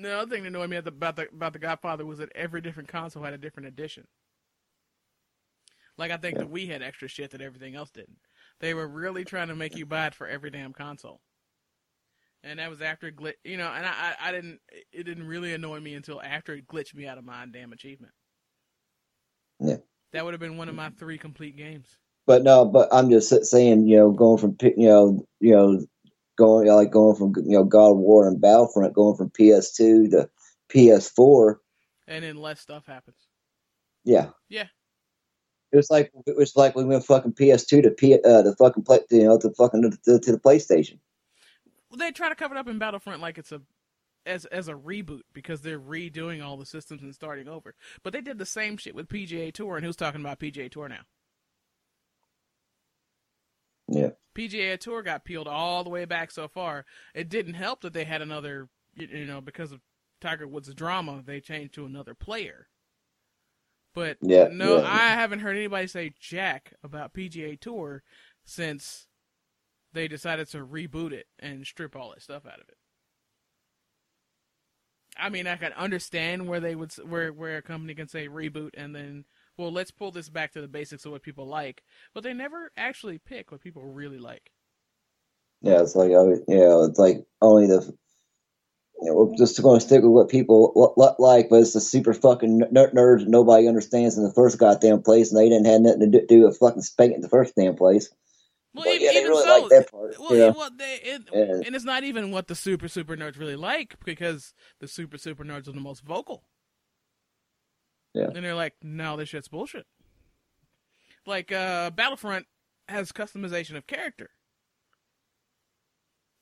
[0.01, 2.89] The other thing that annoyed me about the about the Godfather was that every different
[2.89, 4.07] console had a different edition.
[5.97, 6.43] Like I think yeah.
[6.43, 8.17] the Wii had extra shit that everything else didn't.
[8.59, 11.21] They were really trying to make you buy it for every damn console.
[12.43, 13.67] And that was after it glitch, you know.
[13.67, 14.59] And I, I, I didn't.
[14.91, 18.13] It didn't really annoy me until after it glitched me out of my damn achievement.
[19.59, 19.77] Yeah.
[20.13, 21.87] That would have been one of my three complete games.
[22.25, 25.85] But no, but I'm just saying, you know, going from you know, you know,
[26.41, 30.29] going like going from you know God of War and Battlefront, going from PS2 to
[30.69, 31.57] PS4,
[32.07, 33.17] and then less stuff happens.
[34.03, 34.29] Yeah.
[34.49, 34.67] Yeah.
[35.71, 38.83] It was like it was like we went fucking PS2 to P uh, the fucking
[38.83, 40.97] play, you know, to fucking to, to the PlayStation.
[41.89, 43.61] Well, they try to cover it up in Battlefront like it's a
[44.25, 47.75] as as a reboot because they're redoing all the systems and starting over.
[48.03, 50.89] But they did the same shit with PGA Tour, and who's talking about PGA Tour
[50.89, 51.01] now?
[53.91, 54.11] Yeah.
[54.35, 56.85] PGA Tour got peeled all the way back so far.
[57.13, 59.81] It didn't help that they had another, you know, because of
[60.21, 62.67] Tiger Woods' drama, they changed to another player.
[63.93, 64.87] But yeah, no, yeah.
[64.89, 68.03] I haven't heard anybody say jack about PGA Tour
[68.45, 69.07] since
[69.91, 72.77] they decided to reboot it and strip all that stuff out of it.
[75.17, 78.71] I mean, I can understand where they would where where a company can say reboot
[78.75, 79.25] and then
[79.57, 81.83] well, let's pull this back to the basics of what people like,
[82.13, 84.51] but they never actually pick what people really like.
[85.61, 87.93] Yeah, it's like uh, yeah, it's like only the
[89.01, 92.13] you know, we're just going to stick with what people like, but it's the super
[92.13, 96.25] fucking nerds nobody understands in the first goddamn place, and they didn't have nothing to
[96.25, 98.09] do with fucking spanking in the first damn place.
[98.73, 100.49] Well, but, even, yeah, really so, like part, well, yeah.
[100.49, 103.95] well they, it, and, and it's not even what the super super nerds really like
[104.05, 106.45] because the super super nerds are the most vocal.
[108.13, 109.85] Yeah, and they're like, "No, this shit's bullshit."
[111.25, 112.47] Like uh, Battlefront
[112.87, 114.31] has customization of character.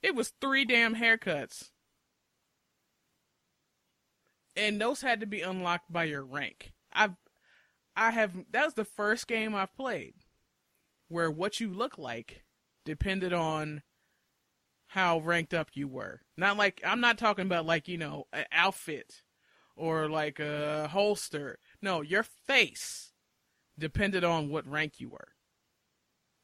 [0.02, 1.72] It was three damn haircuts,
[4.56, 6.74] and those had to be unlocked by your rank.
[6.94, 7.16] I've,
[7.96, 8.34] I have.
[8.52, 10.14] That was the first game I've played
[11.10, 12.44] where what you look like
[12.86, 13.82] depended on
[14.88, 16.22] how ranked up you were.
[16.38, 19.22] Not like I'm not talking about like, you know, an outfit
[19.80, 21.58] or like a holster.
[21.82, 23.14] No, your face
[23.78, 25.30] depended on what rank you were.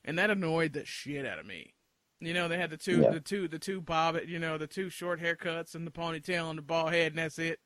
[0.03, 1.73] And that annoyed the shit out of me.
[2.21, 3.11] You know, they had the two yeah.
[3.11, 6.57] the two the two bob you know, the two short haircuts and the ponytail and
[6.57, 7.59] the bald head and that's it.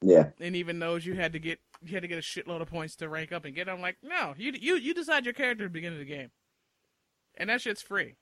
[0.00, 0.30] Yeah.
[0.40, 2.96] And even those you had to get you had to get a shitload of points
[2.96, 3.68] to rank up and get.
[3.68, 6.30] I'm like, no, you you you decide your character at the beginning of the game,
[7.36, 8.16] and that shit's free.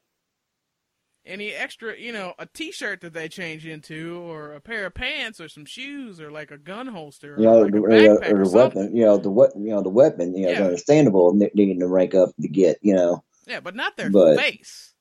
[1.25, 5.41] Any extra, you know, a T-shirt that they change into, or a pair of pants,
[5.41, 8.39] or some shoes, or like a gun holster, or You know, like the, a or,
[8.39, 10.55] or or weapon, you know, the what, you know, the weapon, you know, Yeah.
[10.57, 14.37] it's understandable needing to rank up to get, you know, Yeah, but not their But-
[14.37, 14.95] face.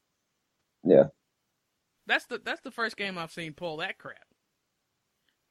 [0.84, 1.06] Yeah.
[2.08, 4.28] That's the that's the first game I've seen pull that crap.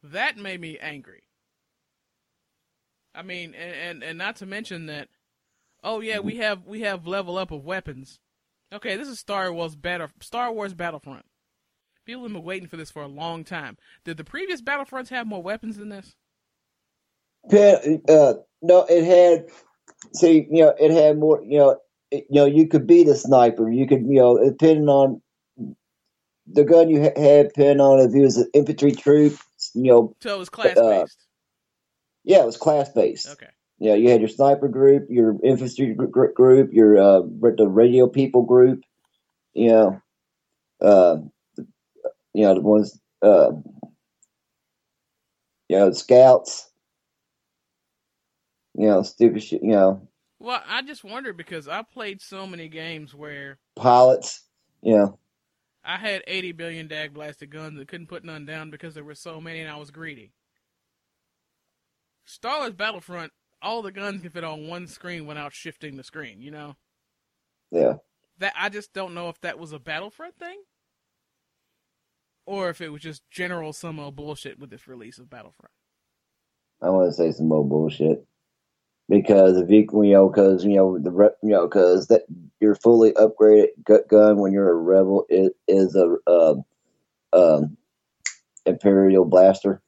[0.03, 1.23] That made me angry.
[3.15, 5.09] I mean, and and, and not to mention that.
[5.83, 6.43] Oh yeah, we mm-hmm.
[6.43, 8.21] have we have level up of weapons.
[8.73, 11.25] Okay, this is Star Wars battle Star Wars Battlefront.
[12.07, 13.77] People have been waiting for this for a long time.
[14.05, 16.15] Did the previous Battlefronts have more weapons than this?
[17.53, 19.47] Uh, no, it had.
[20.15, 21.43] See, you know, it had more.
[21.43, 21.79] You know,
[22.11, 23.71] it, you know, you could be the sniper.
[23.71, 25.21] You could, you know, depending on
[26.47, 29.37] the gun you ha- had, depending on if you was an infantry troop.
[29.75, 31.27] You know, So it was class based.
[32.25, 33.29] yeah, it was class based.
[33.31, 33.51] okay.
[33.81, 37.23] Yeah, you had your sniper group, your infantry gr- gr- group, your uh,
[37.57, 38.83] the radio people group.
[39.55, 40.03] You know,
[40.83, 41.17] uh,
[42.35, 43.01] you know the ones.
[43.23, 43.53] Uh,
[45.69, 46.71] you know, the scouts.
[48.75, 49.63] You know, stupid shit.
[49.63, 50.09] You know,
[50.39, 54.45] Well, I just wondered because I played so many games where pilots.
[54.83, 55.19] You know,
[55.83, 59.15] I had 80 billion dag blasted guns and couldn't put none down because there were
[59.15, 60.33] so many and I was greedy.
[62.27, 66.41] Star Wars Battlefront, all the guns can fit on one screen without shifting the screen,
[66.41, 66.77] you know?
[67.71, 67.95] yeah.
[68.39, 70.63] That I just don't know if that was a Battlefront thing
[72.47, 75.73] or if it was just general some old bullshit with this release of Battlefront.
[76.83, 78.27] I want to say some more bullshit
[79.09, 81.11] because if you, you know, because you know the
[81.43, 82.23] you know because that
[82.61, 86.65] your fully upgraded gu- gun when you're a rebel is is a um,
[87.33, 87.77] um,
[88.65, 89.83] imperial blaster.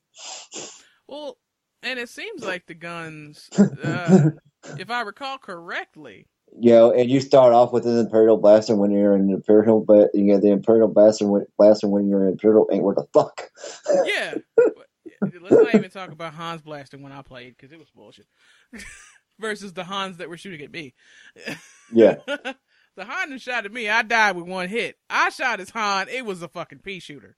[1.08, 1.38] Well,
[1.82, 3.48] and it seems like the guns,
[3.82, 4.30] uh,
[4.78, 6.26] if I recall correctly,
[6.60, 10.10] you know, and you start off with an imperial blaster when you're an imperial, but
[10.14, 13.50] you know the imperial blaster when blaster when you're an imperial ain't worth a fuck.
[14.04, 14.34] Yeah.
[15.40, 18.26] Let's not even talk about Hans blasting when I played because it was bullshit.
[19.40, 20.94] Versus the Hans that were shooting at me.
[21.92, 22.16] Yeah.
[22.26, 24.96] the Han that shot at me, I died with one hit.
[25.08, 27.36] I shot his Han, it was a fucking pea shooter.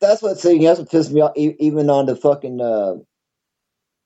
[0.00, 0.64] That's what see.
[0.64, 1.32] That's what pissed me off.
[1.36, 2.96] e- Even on the fucking uh,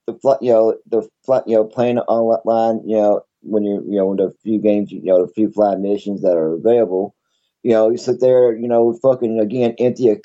[0.08, 3.98] the flat, you know, the flat, you know, playing online, you know, when you you
[3.98, 7.14] know, the few games, you know, the few flat missions that are available,
[7.62, 10.16] you know, you sit there, you know, fucking again, empty a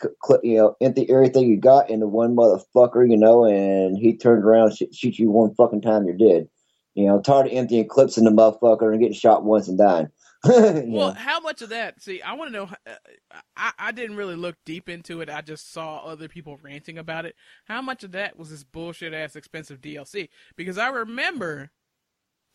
[0.44, 4.76] you know, empty everything you got into one motherfucker, you know, and he turns around,
[4.76, 6.48] sh- shoot you one fucking time, you're dead.
[6.96, 10.08] You know, tired of emptying clips in the motherfucker and getting shot once and dying.
[10.86, 12.02] Well, how much of that?
[12.02, 12.70] See, I want to know.
[12.86, 15.30] Uh, I I didn't really look deep into it.
[15.30, 17.36] I just saw other people ranting about it.
[17.66, 20.30] How much of that was this bullshit ass expensive DLC?
[20.58, 21.72] Because I remember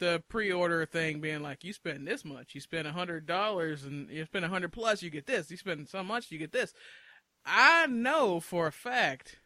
[0.00, 4.08] the pre-order thing being like, you spend this much, you spend a hundred dollars, and
[4.10, 5.50] you spend a hundred plus, you get this.
[5.50, 6.74] You spend so much, you get this.
[7.46, 9.40] I know for a fact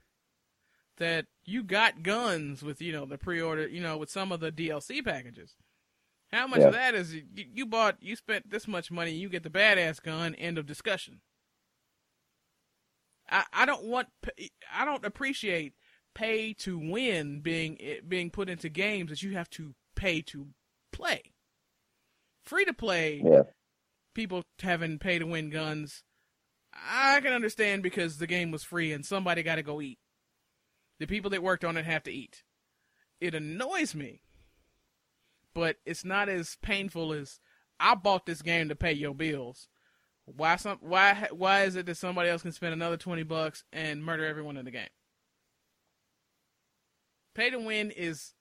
[0.99, 4.53] that you got guns with you know the pre-order, you know, with some of the
[4.53, 5.55] DLC packages.
[6.33, 6.69] How much Yeah.
[6.69, 8.03] of that is you, you bought?
[8.03, 10.35] You spent this much money, you get the badass gun.
[10.37, 11.21] End of discussion.
[13.29, 14.09] I I don't want
[14.73, 15.75] I don't appreciate
[16.15, 20.49] pay to win being eh, being put into games that you have to pay to
[20.93, 21.33] play.
[22.45, 23.43] Free to play, Yeah.
[24.15, 26.03] people having pay to win guns.
[26.75, 29.99] I can understand because the game was free and somebody got to go eat.
[30.99, 32.43] The people that worked on it have to eat.
[33.21, 34.22] It annoys me,
[35.55, 37.41] but it's not as painful as
[37.79, 39.69] I bought this game to pay your bills.
[40.25, 44.05] Why some why why is it that somebody else can spend another 20 bucks and
[44.05, 44.87] murder everyone in the game?
[47.35, 48.35] Pay to win is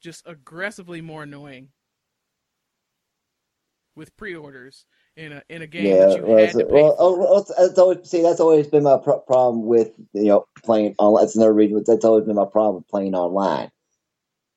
[0.00, 1.68] just aggressively more annoying
[3.94, 4.84] with pre-orders
[5.16, 7.66] in a in a game Yeah, that you well, had to pay well, oh, oh,
[7.66, 11.24] that's always see that's always been my pro- problem with you know playing online.
[11.24, 11.82] That's another reason.
[11.86, 13.70] That's always been my problem with playing online.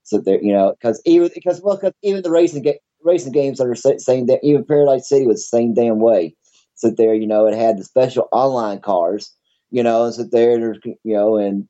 [0.05, 3.59] So there, you know, because even because well, 'cause even the racing ga- racing games
[3.59, 6.35] are the same that even Paradise City was the same damn way.
[6.75, 9.33] So there, you know, it had the special online cars,
[9.71, 11.67] you know, and sit there, there's you know, and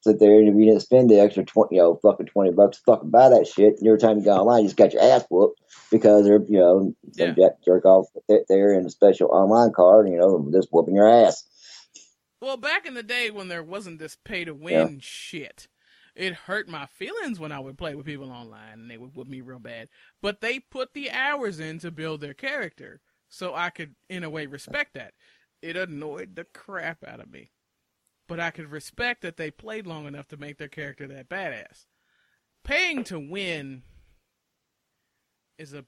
[0.00, 2.78] sit there, and if you didn't spend the extra twenty, you know, fucking twenty bucks,
[2.78, 3.78] to fucking buy that shit.
[3.78, 5.60] And every time you go online, you just got your ass whooped
[5.90, 7.34] because they're, you know, some Yeah.
[7.34, 11.08] jack jerk off sit there in a special online card, you know, just whooping your
[11.08, 11.44] ass.
[12.40, 15.68] Well, back in the day when there wasn't this pay to win shit,
[16.14, 19.28] it hurt my feelings when I would play with people online and they would whoop
[19.28, 19.88] me real bad.
[20.22, 24.30] But they put the hours in to build their character, so I could, in a
[24.30, 25.14] way, respect that.
[25.62, 27.50] It annoyed the crap out of me.
[28.28, 31.86] but I could respect that they played long enough to make their character that badass.
[32.64, 33.82] Paying to win
[35.58, 35.84] is a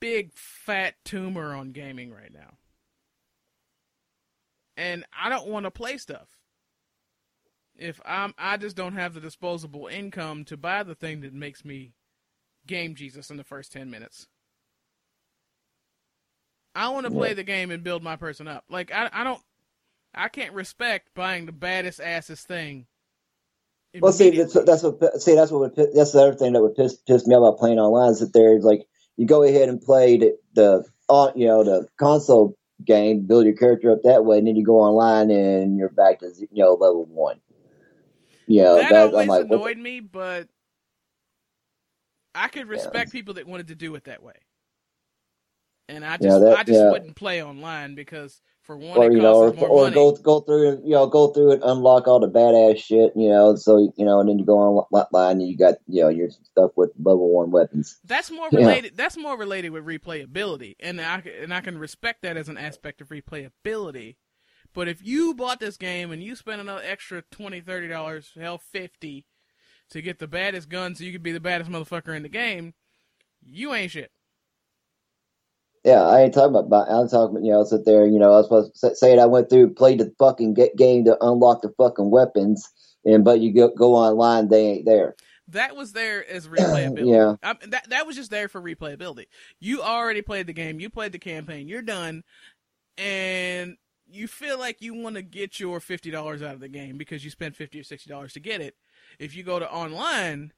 [0.00, 2.58] big fat tumor on gaming right now.
[4.76, 6.28] And I don't want to play stuff.
[7.76, 11.64] If I'm I just don't have the disposable income to buy the thing that makes
[11.64, 11.92] me
[12.66, 14.26] game Jesus in the first 10 minutes.
[16.74, 18.64] I want to play the game and build my person up.
[18.68, 19.40] Like I I don't
[20.14, 22.86] I can't respect buying the baddest asses thing.
[24.00, 26.74] Well, see, that's, that's what see that's what would, that's the other thing that would
[26.74, 29.80] piss, piss me off about playing online is that there's like you go ahead and
[29.80, 34.38] play the, the uh, you know the console game, build your character up that way,
[34.38, 37.40] and then you go online and you're back to you know level one.
[38.48, 40.48] Know, that that, always I'm like, annoyed me, but
[42.34, 44.34] I could respect people that wanted to do it that way.
[45.88, 46.90] And I just, Yeah, that- I just yeah.
[46.90, 49.94] wouldn't play online because for one, or it you know, or, more or money.
[49.94, 53.12] go go through and you know go through and unlock all the badass shit.
[53.14, 56.08] You know, so you know, and then you go online and you got you know
[56.08, 57.98] you're stuck with level one weapons.
[58.04, 58.60] That's more Yeah.
[58.60, 58.96] related.
[58.96, 63.02] That's more related with replayability, and I and I can respect that as an aspect
[63.02, 64.16] of replayability.
[64.74, 68.58] But if you bought this game and you spent another extra twenty, thirty dollars, hell,
[68.58, 69.24] fifty,
[69.90, 72.74] to get the baddest gun, so you could be the baddest motherfucker in the game,
[73.42, 74.10] you ain't shit.
[75.84, 76.88] Yeah, I ain't talking about.
[76.90, 78.94] I'm talking, about you know, I sit there, you know, I was supposed to say-
[78.94, 79.18] say it.
[79.18, 82.68] I went through, played the fucking get game to unlock the fucking weapons,
[83.04, 85.14] and but you go go online, they ain't there.
[85.48, 87.06] That was there as replayability.
[87.06, 87.36] Yeah.
[87.42, 89.26] I, that that was just there for replayability.
[89.60, 90.80] You already played the game.
[90.80, 91.68] You played the campaign.
[91.68, 92.24] You're done,
[92.96, 93.76] and
[94.14, 97.24] you feel like you want to get your fifty dollars out of the game because
[97.24, 98.76] you spent fifty or sixty dollars to get it.
[99.18, 100.52] If you go to online,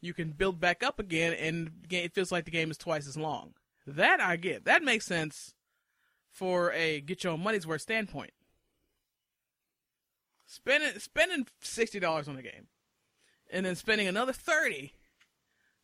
[0.00, 3.16] you can build back up again, and it feels like the game is twice as
[3.16, 3.54] long.
[3.86, 4.64] That I get.
[4.64, 5.54] That makes sense
[6.30, 8.32] for a get your money's worth standpoint.
[10.46, 12.68] Spending spending sixty dollars on a game
[13.52, 14.92] and then spending another 30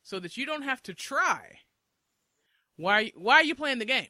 [0.03, 1.59] so that you don't have to try.
[2.77, 4.09] Why why are you playing the game?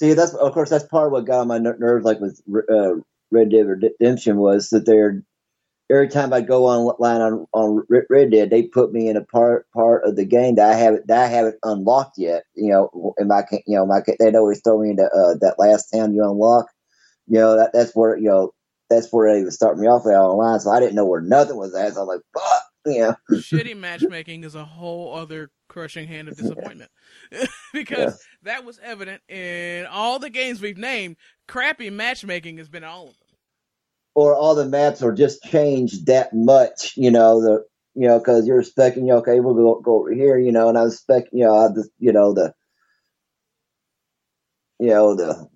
[0.00, 2.40] See, that's of course that's part of what got on my ner- nerves, like with
[2.70, 2.94] uh,
[3.30, 5.22] Red Dead Redemption, was that they're
[5.90, 9.70] every time I go online on on Red Dead, they put me in a part
[9.72, 12.44] part of the game that I haven't that I haven't unlocked yet.
[12.54, 15.90] You know, and my you know my they'd always throw me into uh, that last
[15.90, 16.68] town you unlock.
[17.26, 18.52] You know that that's where you know
[18.88, 21.74] that's where they was starting me off online, so I didn't know where nothing was
[21.74, 21.92] at.
[21.92, 23.16] So I'm like, fuck, you know.
[23.32, 26.90] Shitty matchmaking is a whole other crushing hand of disappointment.
[27.72, 31.16] because that was evident in all the games we've named.
[31.48, 33.28] Crappy matchmaking has been all of them.
[34.14, 37.64] or all the maps are just changed that much, you know, the
[37.94, 40.68] you know, because you're expecting, you know, okay, we'll go go over here, you know,
[40.68, 42.52] and I was expecting, you know, I just, you know, the,
[44.78, 45.48] you know, the,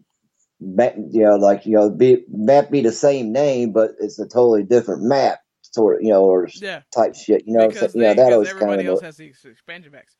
[0.61, 4.27] map, you know, like you know, be map be the same name, but it's a
[4.27, 5.39] totally different map,
[5.75, 6.83] sort of, you know, or Yeah.
[6.93, 9.01] type shit, you know, because so, you know, they, that because always kind everybody else
[9.01, 10.17] of, has these expansion packs.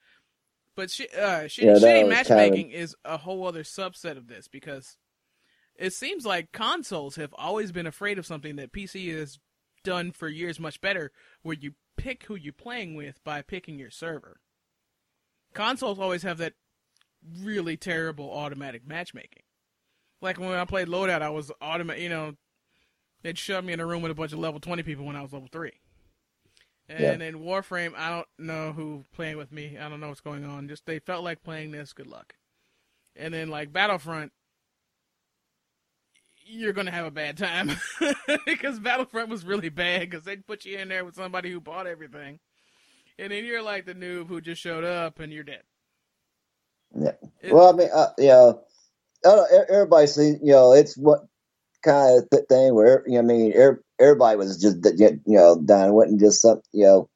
[0.77, 4.49] But shi uh, shitty, Yeah, that shitty matchmaking is a whole other subset of this
[4.49, 4.99] because
[5.77, 9.39] it seems like consoles have always been afraid of something that PC has
[9.85, 13.91] done for years much better, where you pick who you're playing with by picking your
[13.91, 14.41] server.
[15.53, 16.55] Consoles always have that
[17.41, 19.43] really terrible automatic matchmaking.
[20.21, 22.03] Like when I played Loadout, I was automatic.
[22.03, 22.33] You know,
[23.25, 25.23] they'd shove me in a room with a bunch of level twenty people when I
[25.23, 25.75] was level three.
[26.89, 29.79] And in Warframe, I don't know who playing with me.
[29.81, 30.69] I don't know what's going on.
[30.69, 31.95] Just they felt like playing this.
[31.95, 32.37] Good luck.
[33.17, 34.33] And then like Battlefront,
[36.47, 37.73] you're gonna have a bad time
[38.47, 41.87] because Battlefront was really bad because they'd put you in there with somebody who bought
[41.89, 42.41] everything,
[43.19, 45.63] and then you're like the noob who just showed up and you're dead.
[46.99, 47.13] Yeah.
[47.43, 48.63] It- Well, I mean, uh, you know,
[49.25, 50.09] I don't know, e- everybody
[50.43, 51.27] you know, it's what
[51.85, 55.91] kind of thing where, you know, I mean, er, everybody was just, you know, done.
[55.91, 57.09] It wasn't just some, you know,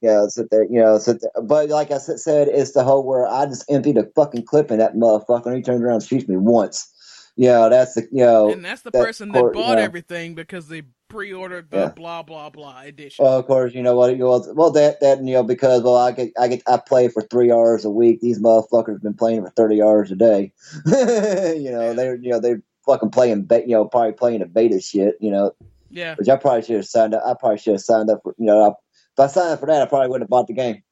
[0.00, 1.42] you know, sit there, you know, sit there.
[1.42, 4.78] But like I said, it's the whole where I just emptied a fucking clip in
[4.78, 6.88] that motherfucker and he turned around and shoots me once.
[7.36, 9.84] You know, that's the, you know, and that's the that person that court, bought yeah.
[9.84, 11.88] everything because they pre-ordered the Yeah.
[11.88, 13.24] blah blah blah edition.
[13.24, 14.12] Well, of course, you know what?
[14.12, 17.08] You know, well, that that you know because well, I get I get I play
[17.08, 18.20] for three hours a week.
[18.20, 20.52] These motherfuckers been playing for thirty hours a day.
[20.86, 24.80] you know, they're you know they're fucking playing, be- you know, probably playing a beta
[24.80, 25.16] shit.
[25.20, 25.52] You know,
[25.90, 27.22] yeah, which I probably should have signed up.
[27.24, 28.34] I probably should have signed up for.
[28.38, 30.54] You know, I, if I signed up for that, I probably wouldn't have bought the
[30.54, 30.82] game.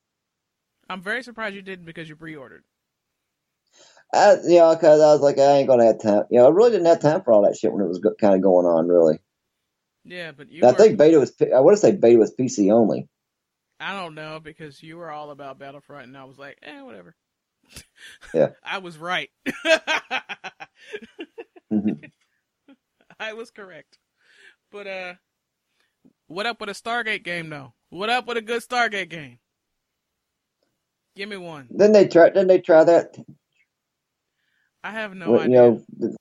[0.88, 2.64] I'm very surprised you didn't because you pre-ordered.
[4.12, 6.24] I, you know, because I was like, I ain't gonna have time.
[6.30, 8.14] You know, I really didn't have time for all that shit when it was go-
[8.20, 8.88] kind of going on.
[8.88, 9.20] Really,
[10.04, 11.32] Yeah, but you I think beta was.
[11.40, 13.08] I want to say beta was PC only.
[13.78, 17.14] I don't know because you were all about Battlefront, and I was like, eh, whatever.
[18.34, 18.50] Yeah.
[18.64, 19.30] I was right.
[21.72, 22.10] Mhm.
[23.20, 23.98] I was correct.
[24.70, 25.14] But uh,
[26.26, 27.74] what up with a Stargate game though?
[27.90, 29.38] What up with a good Stargate game?
[31.16, 31.68] Give me one.
[31.70, 32.30] Then they try.
[32.30, 33.16] Then they try that.
[34.82, 35.48] I have no idea.
[35.48, 36.16] you know,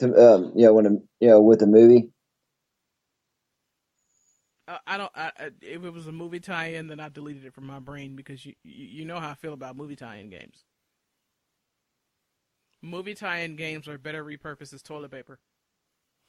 [0.00, 0.90] to, um, you know, when a,
[1.20, 2.10] you know with the movie.
[4.68, 5.12] I, I don't.
[5.14, 5.32] I,
[5.62, 8.54] if it was a movie tie-in, then I deleted it from my brain because you
[8.62, 10.64] you, you know how I feel about movie tie-in games.
[12.84, 15.38] Movie tie-in games are better repurposed as toilet paper.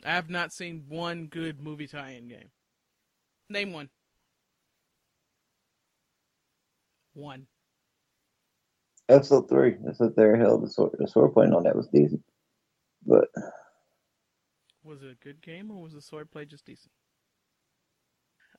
[0.06, 2.49] I have not seen one good movie tie-in game.
[3.49, 3.89] Name one.
[7.14, 7.47] One.
[9.10, 9.76] Episode three.
[9.84, 10.64] That's what they're held.
[10.64, 12.24] The sword, the sword playing on that was decent,
[13.06, 13.28] but
[14.86, 16.91] Was it a good game or was the swordplay just decent?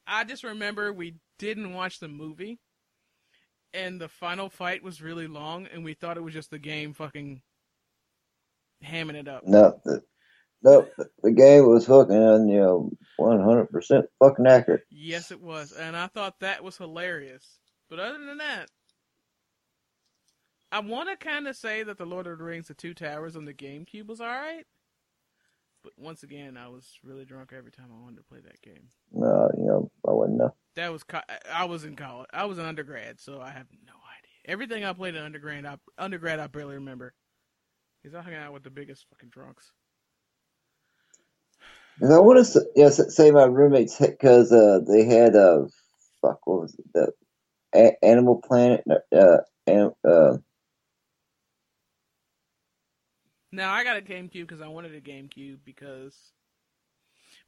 [0.06, 2.58] I just remember we didn't watch the movie,
[3.72, 6.92] and the final fight was really long, and we thought it was just the game
[6.92, 7.42] fucking
[8.84, 9.46] hamming it up.
[9.46, 10.02] no, the,
[10.62, 10.86] no,
[11.22, 14.82] the, game was fucking uh, you know one hundred percent fucking accurate.
[14.90, 17.58] Yes, it was, and I thought that was hilarious.
[17.88, 18.68] But other than that,
[20.72, 23.36] I want to kind of say that the Lord of the Rings: The Two Towers
[23.36, 24.66] on the GameCube was all right.
[25.82, 28.88] But once again, I was really drunk every time I wanted to play that game.
[29.12, 30.52] No, you know I wouldn't know.
[30.74, 31.20] That was co-
[31.52, 32.28] I was in college.
[32.32, 34.32] I was an undergrad, so I have no idea.
[34.46, 37.14] Everything I played in undergrad, I, undergrad, I barely remember.
[38.06, 39.72] Because I hung out with the biggest fucking drunks.
[41.98, 45.64] 'Cause I want to you know, say my roommates because uh, they had uh,
[46.22, 47.12] fuck what was it the
[47.74, 50.38] a- Animal Planet uh, and, uh
[53.50, 56.32] Now I got a GameCube because I wanted a GameCube because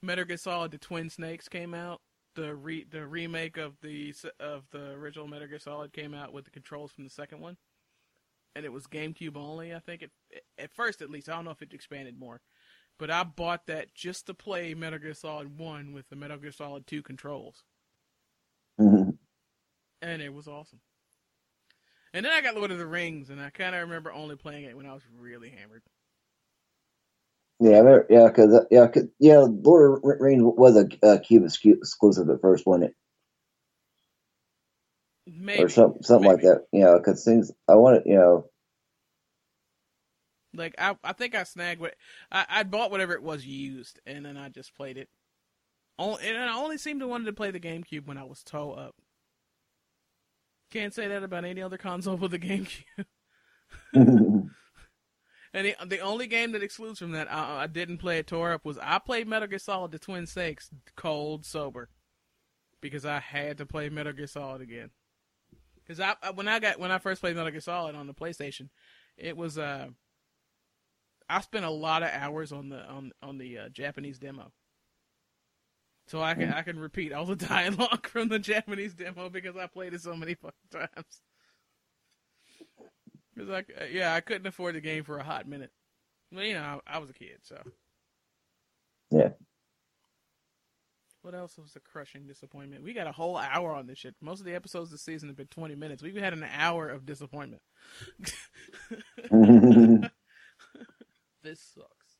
[0.02, 2.00] Metal Gear Solid: The Twin Snakes came out.
[2.34, 6.46] The re the remake of the of the original Metal Gear Solid came out with
[6.46, 7.56] the controls from the second one,
[8.54, 9.74] and it was GameCube only.
[9.74, 10.10] I think it
[10.58, 11.28] at first at least.
[11.28, 12.40] I don't know if it expanded more,
[12.98, 16.52] but I bought that just to play Metal Gear Solid One with the Metal Gear
[16.52, 17.64] Solid Two controls.
[18.80, 19.10] Mm-hmm.
[20.02, 20.80] and it was awesome.
[22.12, 24.64] And then I got Lord of the Rings, and I kind of remember only playing
[24.64, 25.82] it when I was really hammered.
[27.60, 31.44] yeah, yeah, because uh, yeah, 'cause, yeah, Lord of the Rings was a, a Cube
[31.44, 32.94] exclusive at first, wasn't it,
[35.36, 36.66] Maybe or something, something like that.
[36.72, 38.50] You know, because things I wanted, you know,
[40.54, 41.94] Like I, I think I snagged what
[42.32, 45.08] I, I bought whatever it was used, and then I just played it.
[45.98, 48.72] Only, and I only seemed to wanted to play the GameCube when I was toe
[48.72, 48.94] up.
[50.70, 53.04] Can't say that about any other console with a GameCube.
[55.54, 58.52] And the, the only game that excludes from that I, I didn't play it tore
[58.52, 61.88] up was I played Metal Gear Solid: The Twin Snakes cold sober
[62.80, 64.90] because I had to play Metal Gear Solid again.
[65.88, 68.14] Because I I- when I got when I first played Metal Gear Solid on the
[68.14, 68.68] PlayStation,
[69.16, 69.88] it was uh
[71.30, 74.52] I spent a lot of hours on the on on the uh, Japanese demo.
[76.06, 79.66] So I can I can repeat all the dialogue from the Japanese demo because I
[79.66, 81.22] played it so many fucking times.
[83.36, 85.70] Cause like yeah, I couldn't afford the game for a hot minute.
[86.32, 87.56] Well, you know, I, I was a kid, so.
[89.10, 89.30] Yeah.
[91.28, 92.82] What else was a crushing disappointment?
[92.82, 94.14] We got a whole hour on this shit.
[94.18, 96.02] Most of the episodes this season have been 20 minutes.
[96.02, 97.60] We've had an hour of disappointment.
[101.42, 102.16] this sucks.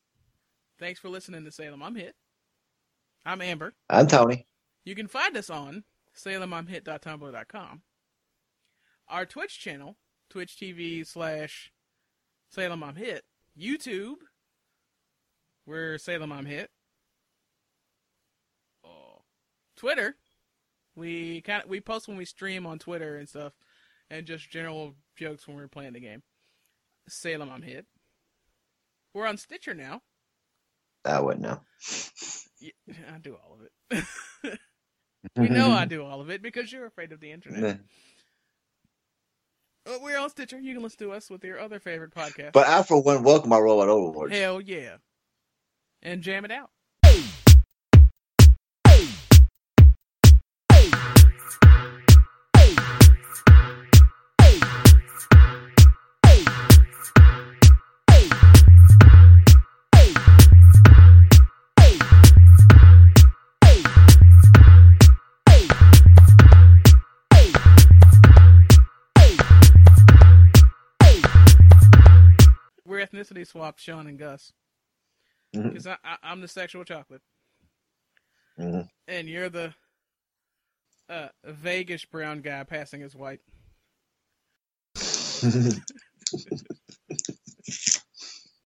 [0.78, 1.82] Thanks for listening to Salem.
[1.82, 2.16] I'm Hit.
[3.24, 3.72] I'm Amber.
[3.88, 4.46] I'm Tony.
[4.84, 5.84] You can find us on
[6.14, 7.80] salemimhit.tumblr.com.
[9.08, 9.96] Our Twitch channel,
[10.28, 11.72] Twitch TV slash
[12.50, 13.24] Salem I'm Hit.
[13.58, 14.16] YouTube,
[15.64, 16.68] we're Salem I'm Hit.
[18.84, 19.22] Oh.
[19.78, 20.16] Twitter,
[20.96, 23.52] we kind of we post when we stream on Twitter and stuff,
[24.10, 26.22] and just general jokes when we're playing the game.
[27.08, 27.86] Salem I'm Hit.
[29.14, 30.02] We're on Stitcher now.
[31.04, 31.60] I wouldn't know.
[32.60, 32.70] Yeah,
[33.14, 33.98] I do all of
[34.42, 34.58] it.
[35.36, 37.80] we know I do all of it because you're afraid of the internet.
[39.86, 40.58] Uh, we're on Stitcher.
[40.58, 42.52] You can listen to us with your other favorite podcast.
[42.52, 44.36] But I, for one, welcome my robot overlords.
[44.36, 44.96] Hell yeah.
[46.02, 46.70] And jam it out.
[73.18, 74.52] Ethnicity swapped, Sean and Gus.
[75.52, 77.22] Because I, I, I'm the sexual chocolate.
[78.58, 78.88] Mhm.
[79.06, 79.74] And you're the
[81.08, 83.40] uh, Vegas brown guy passing as white.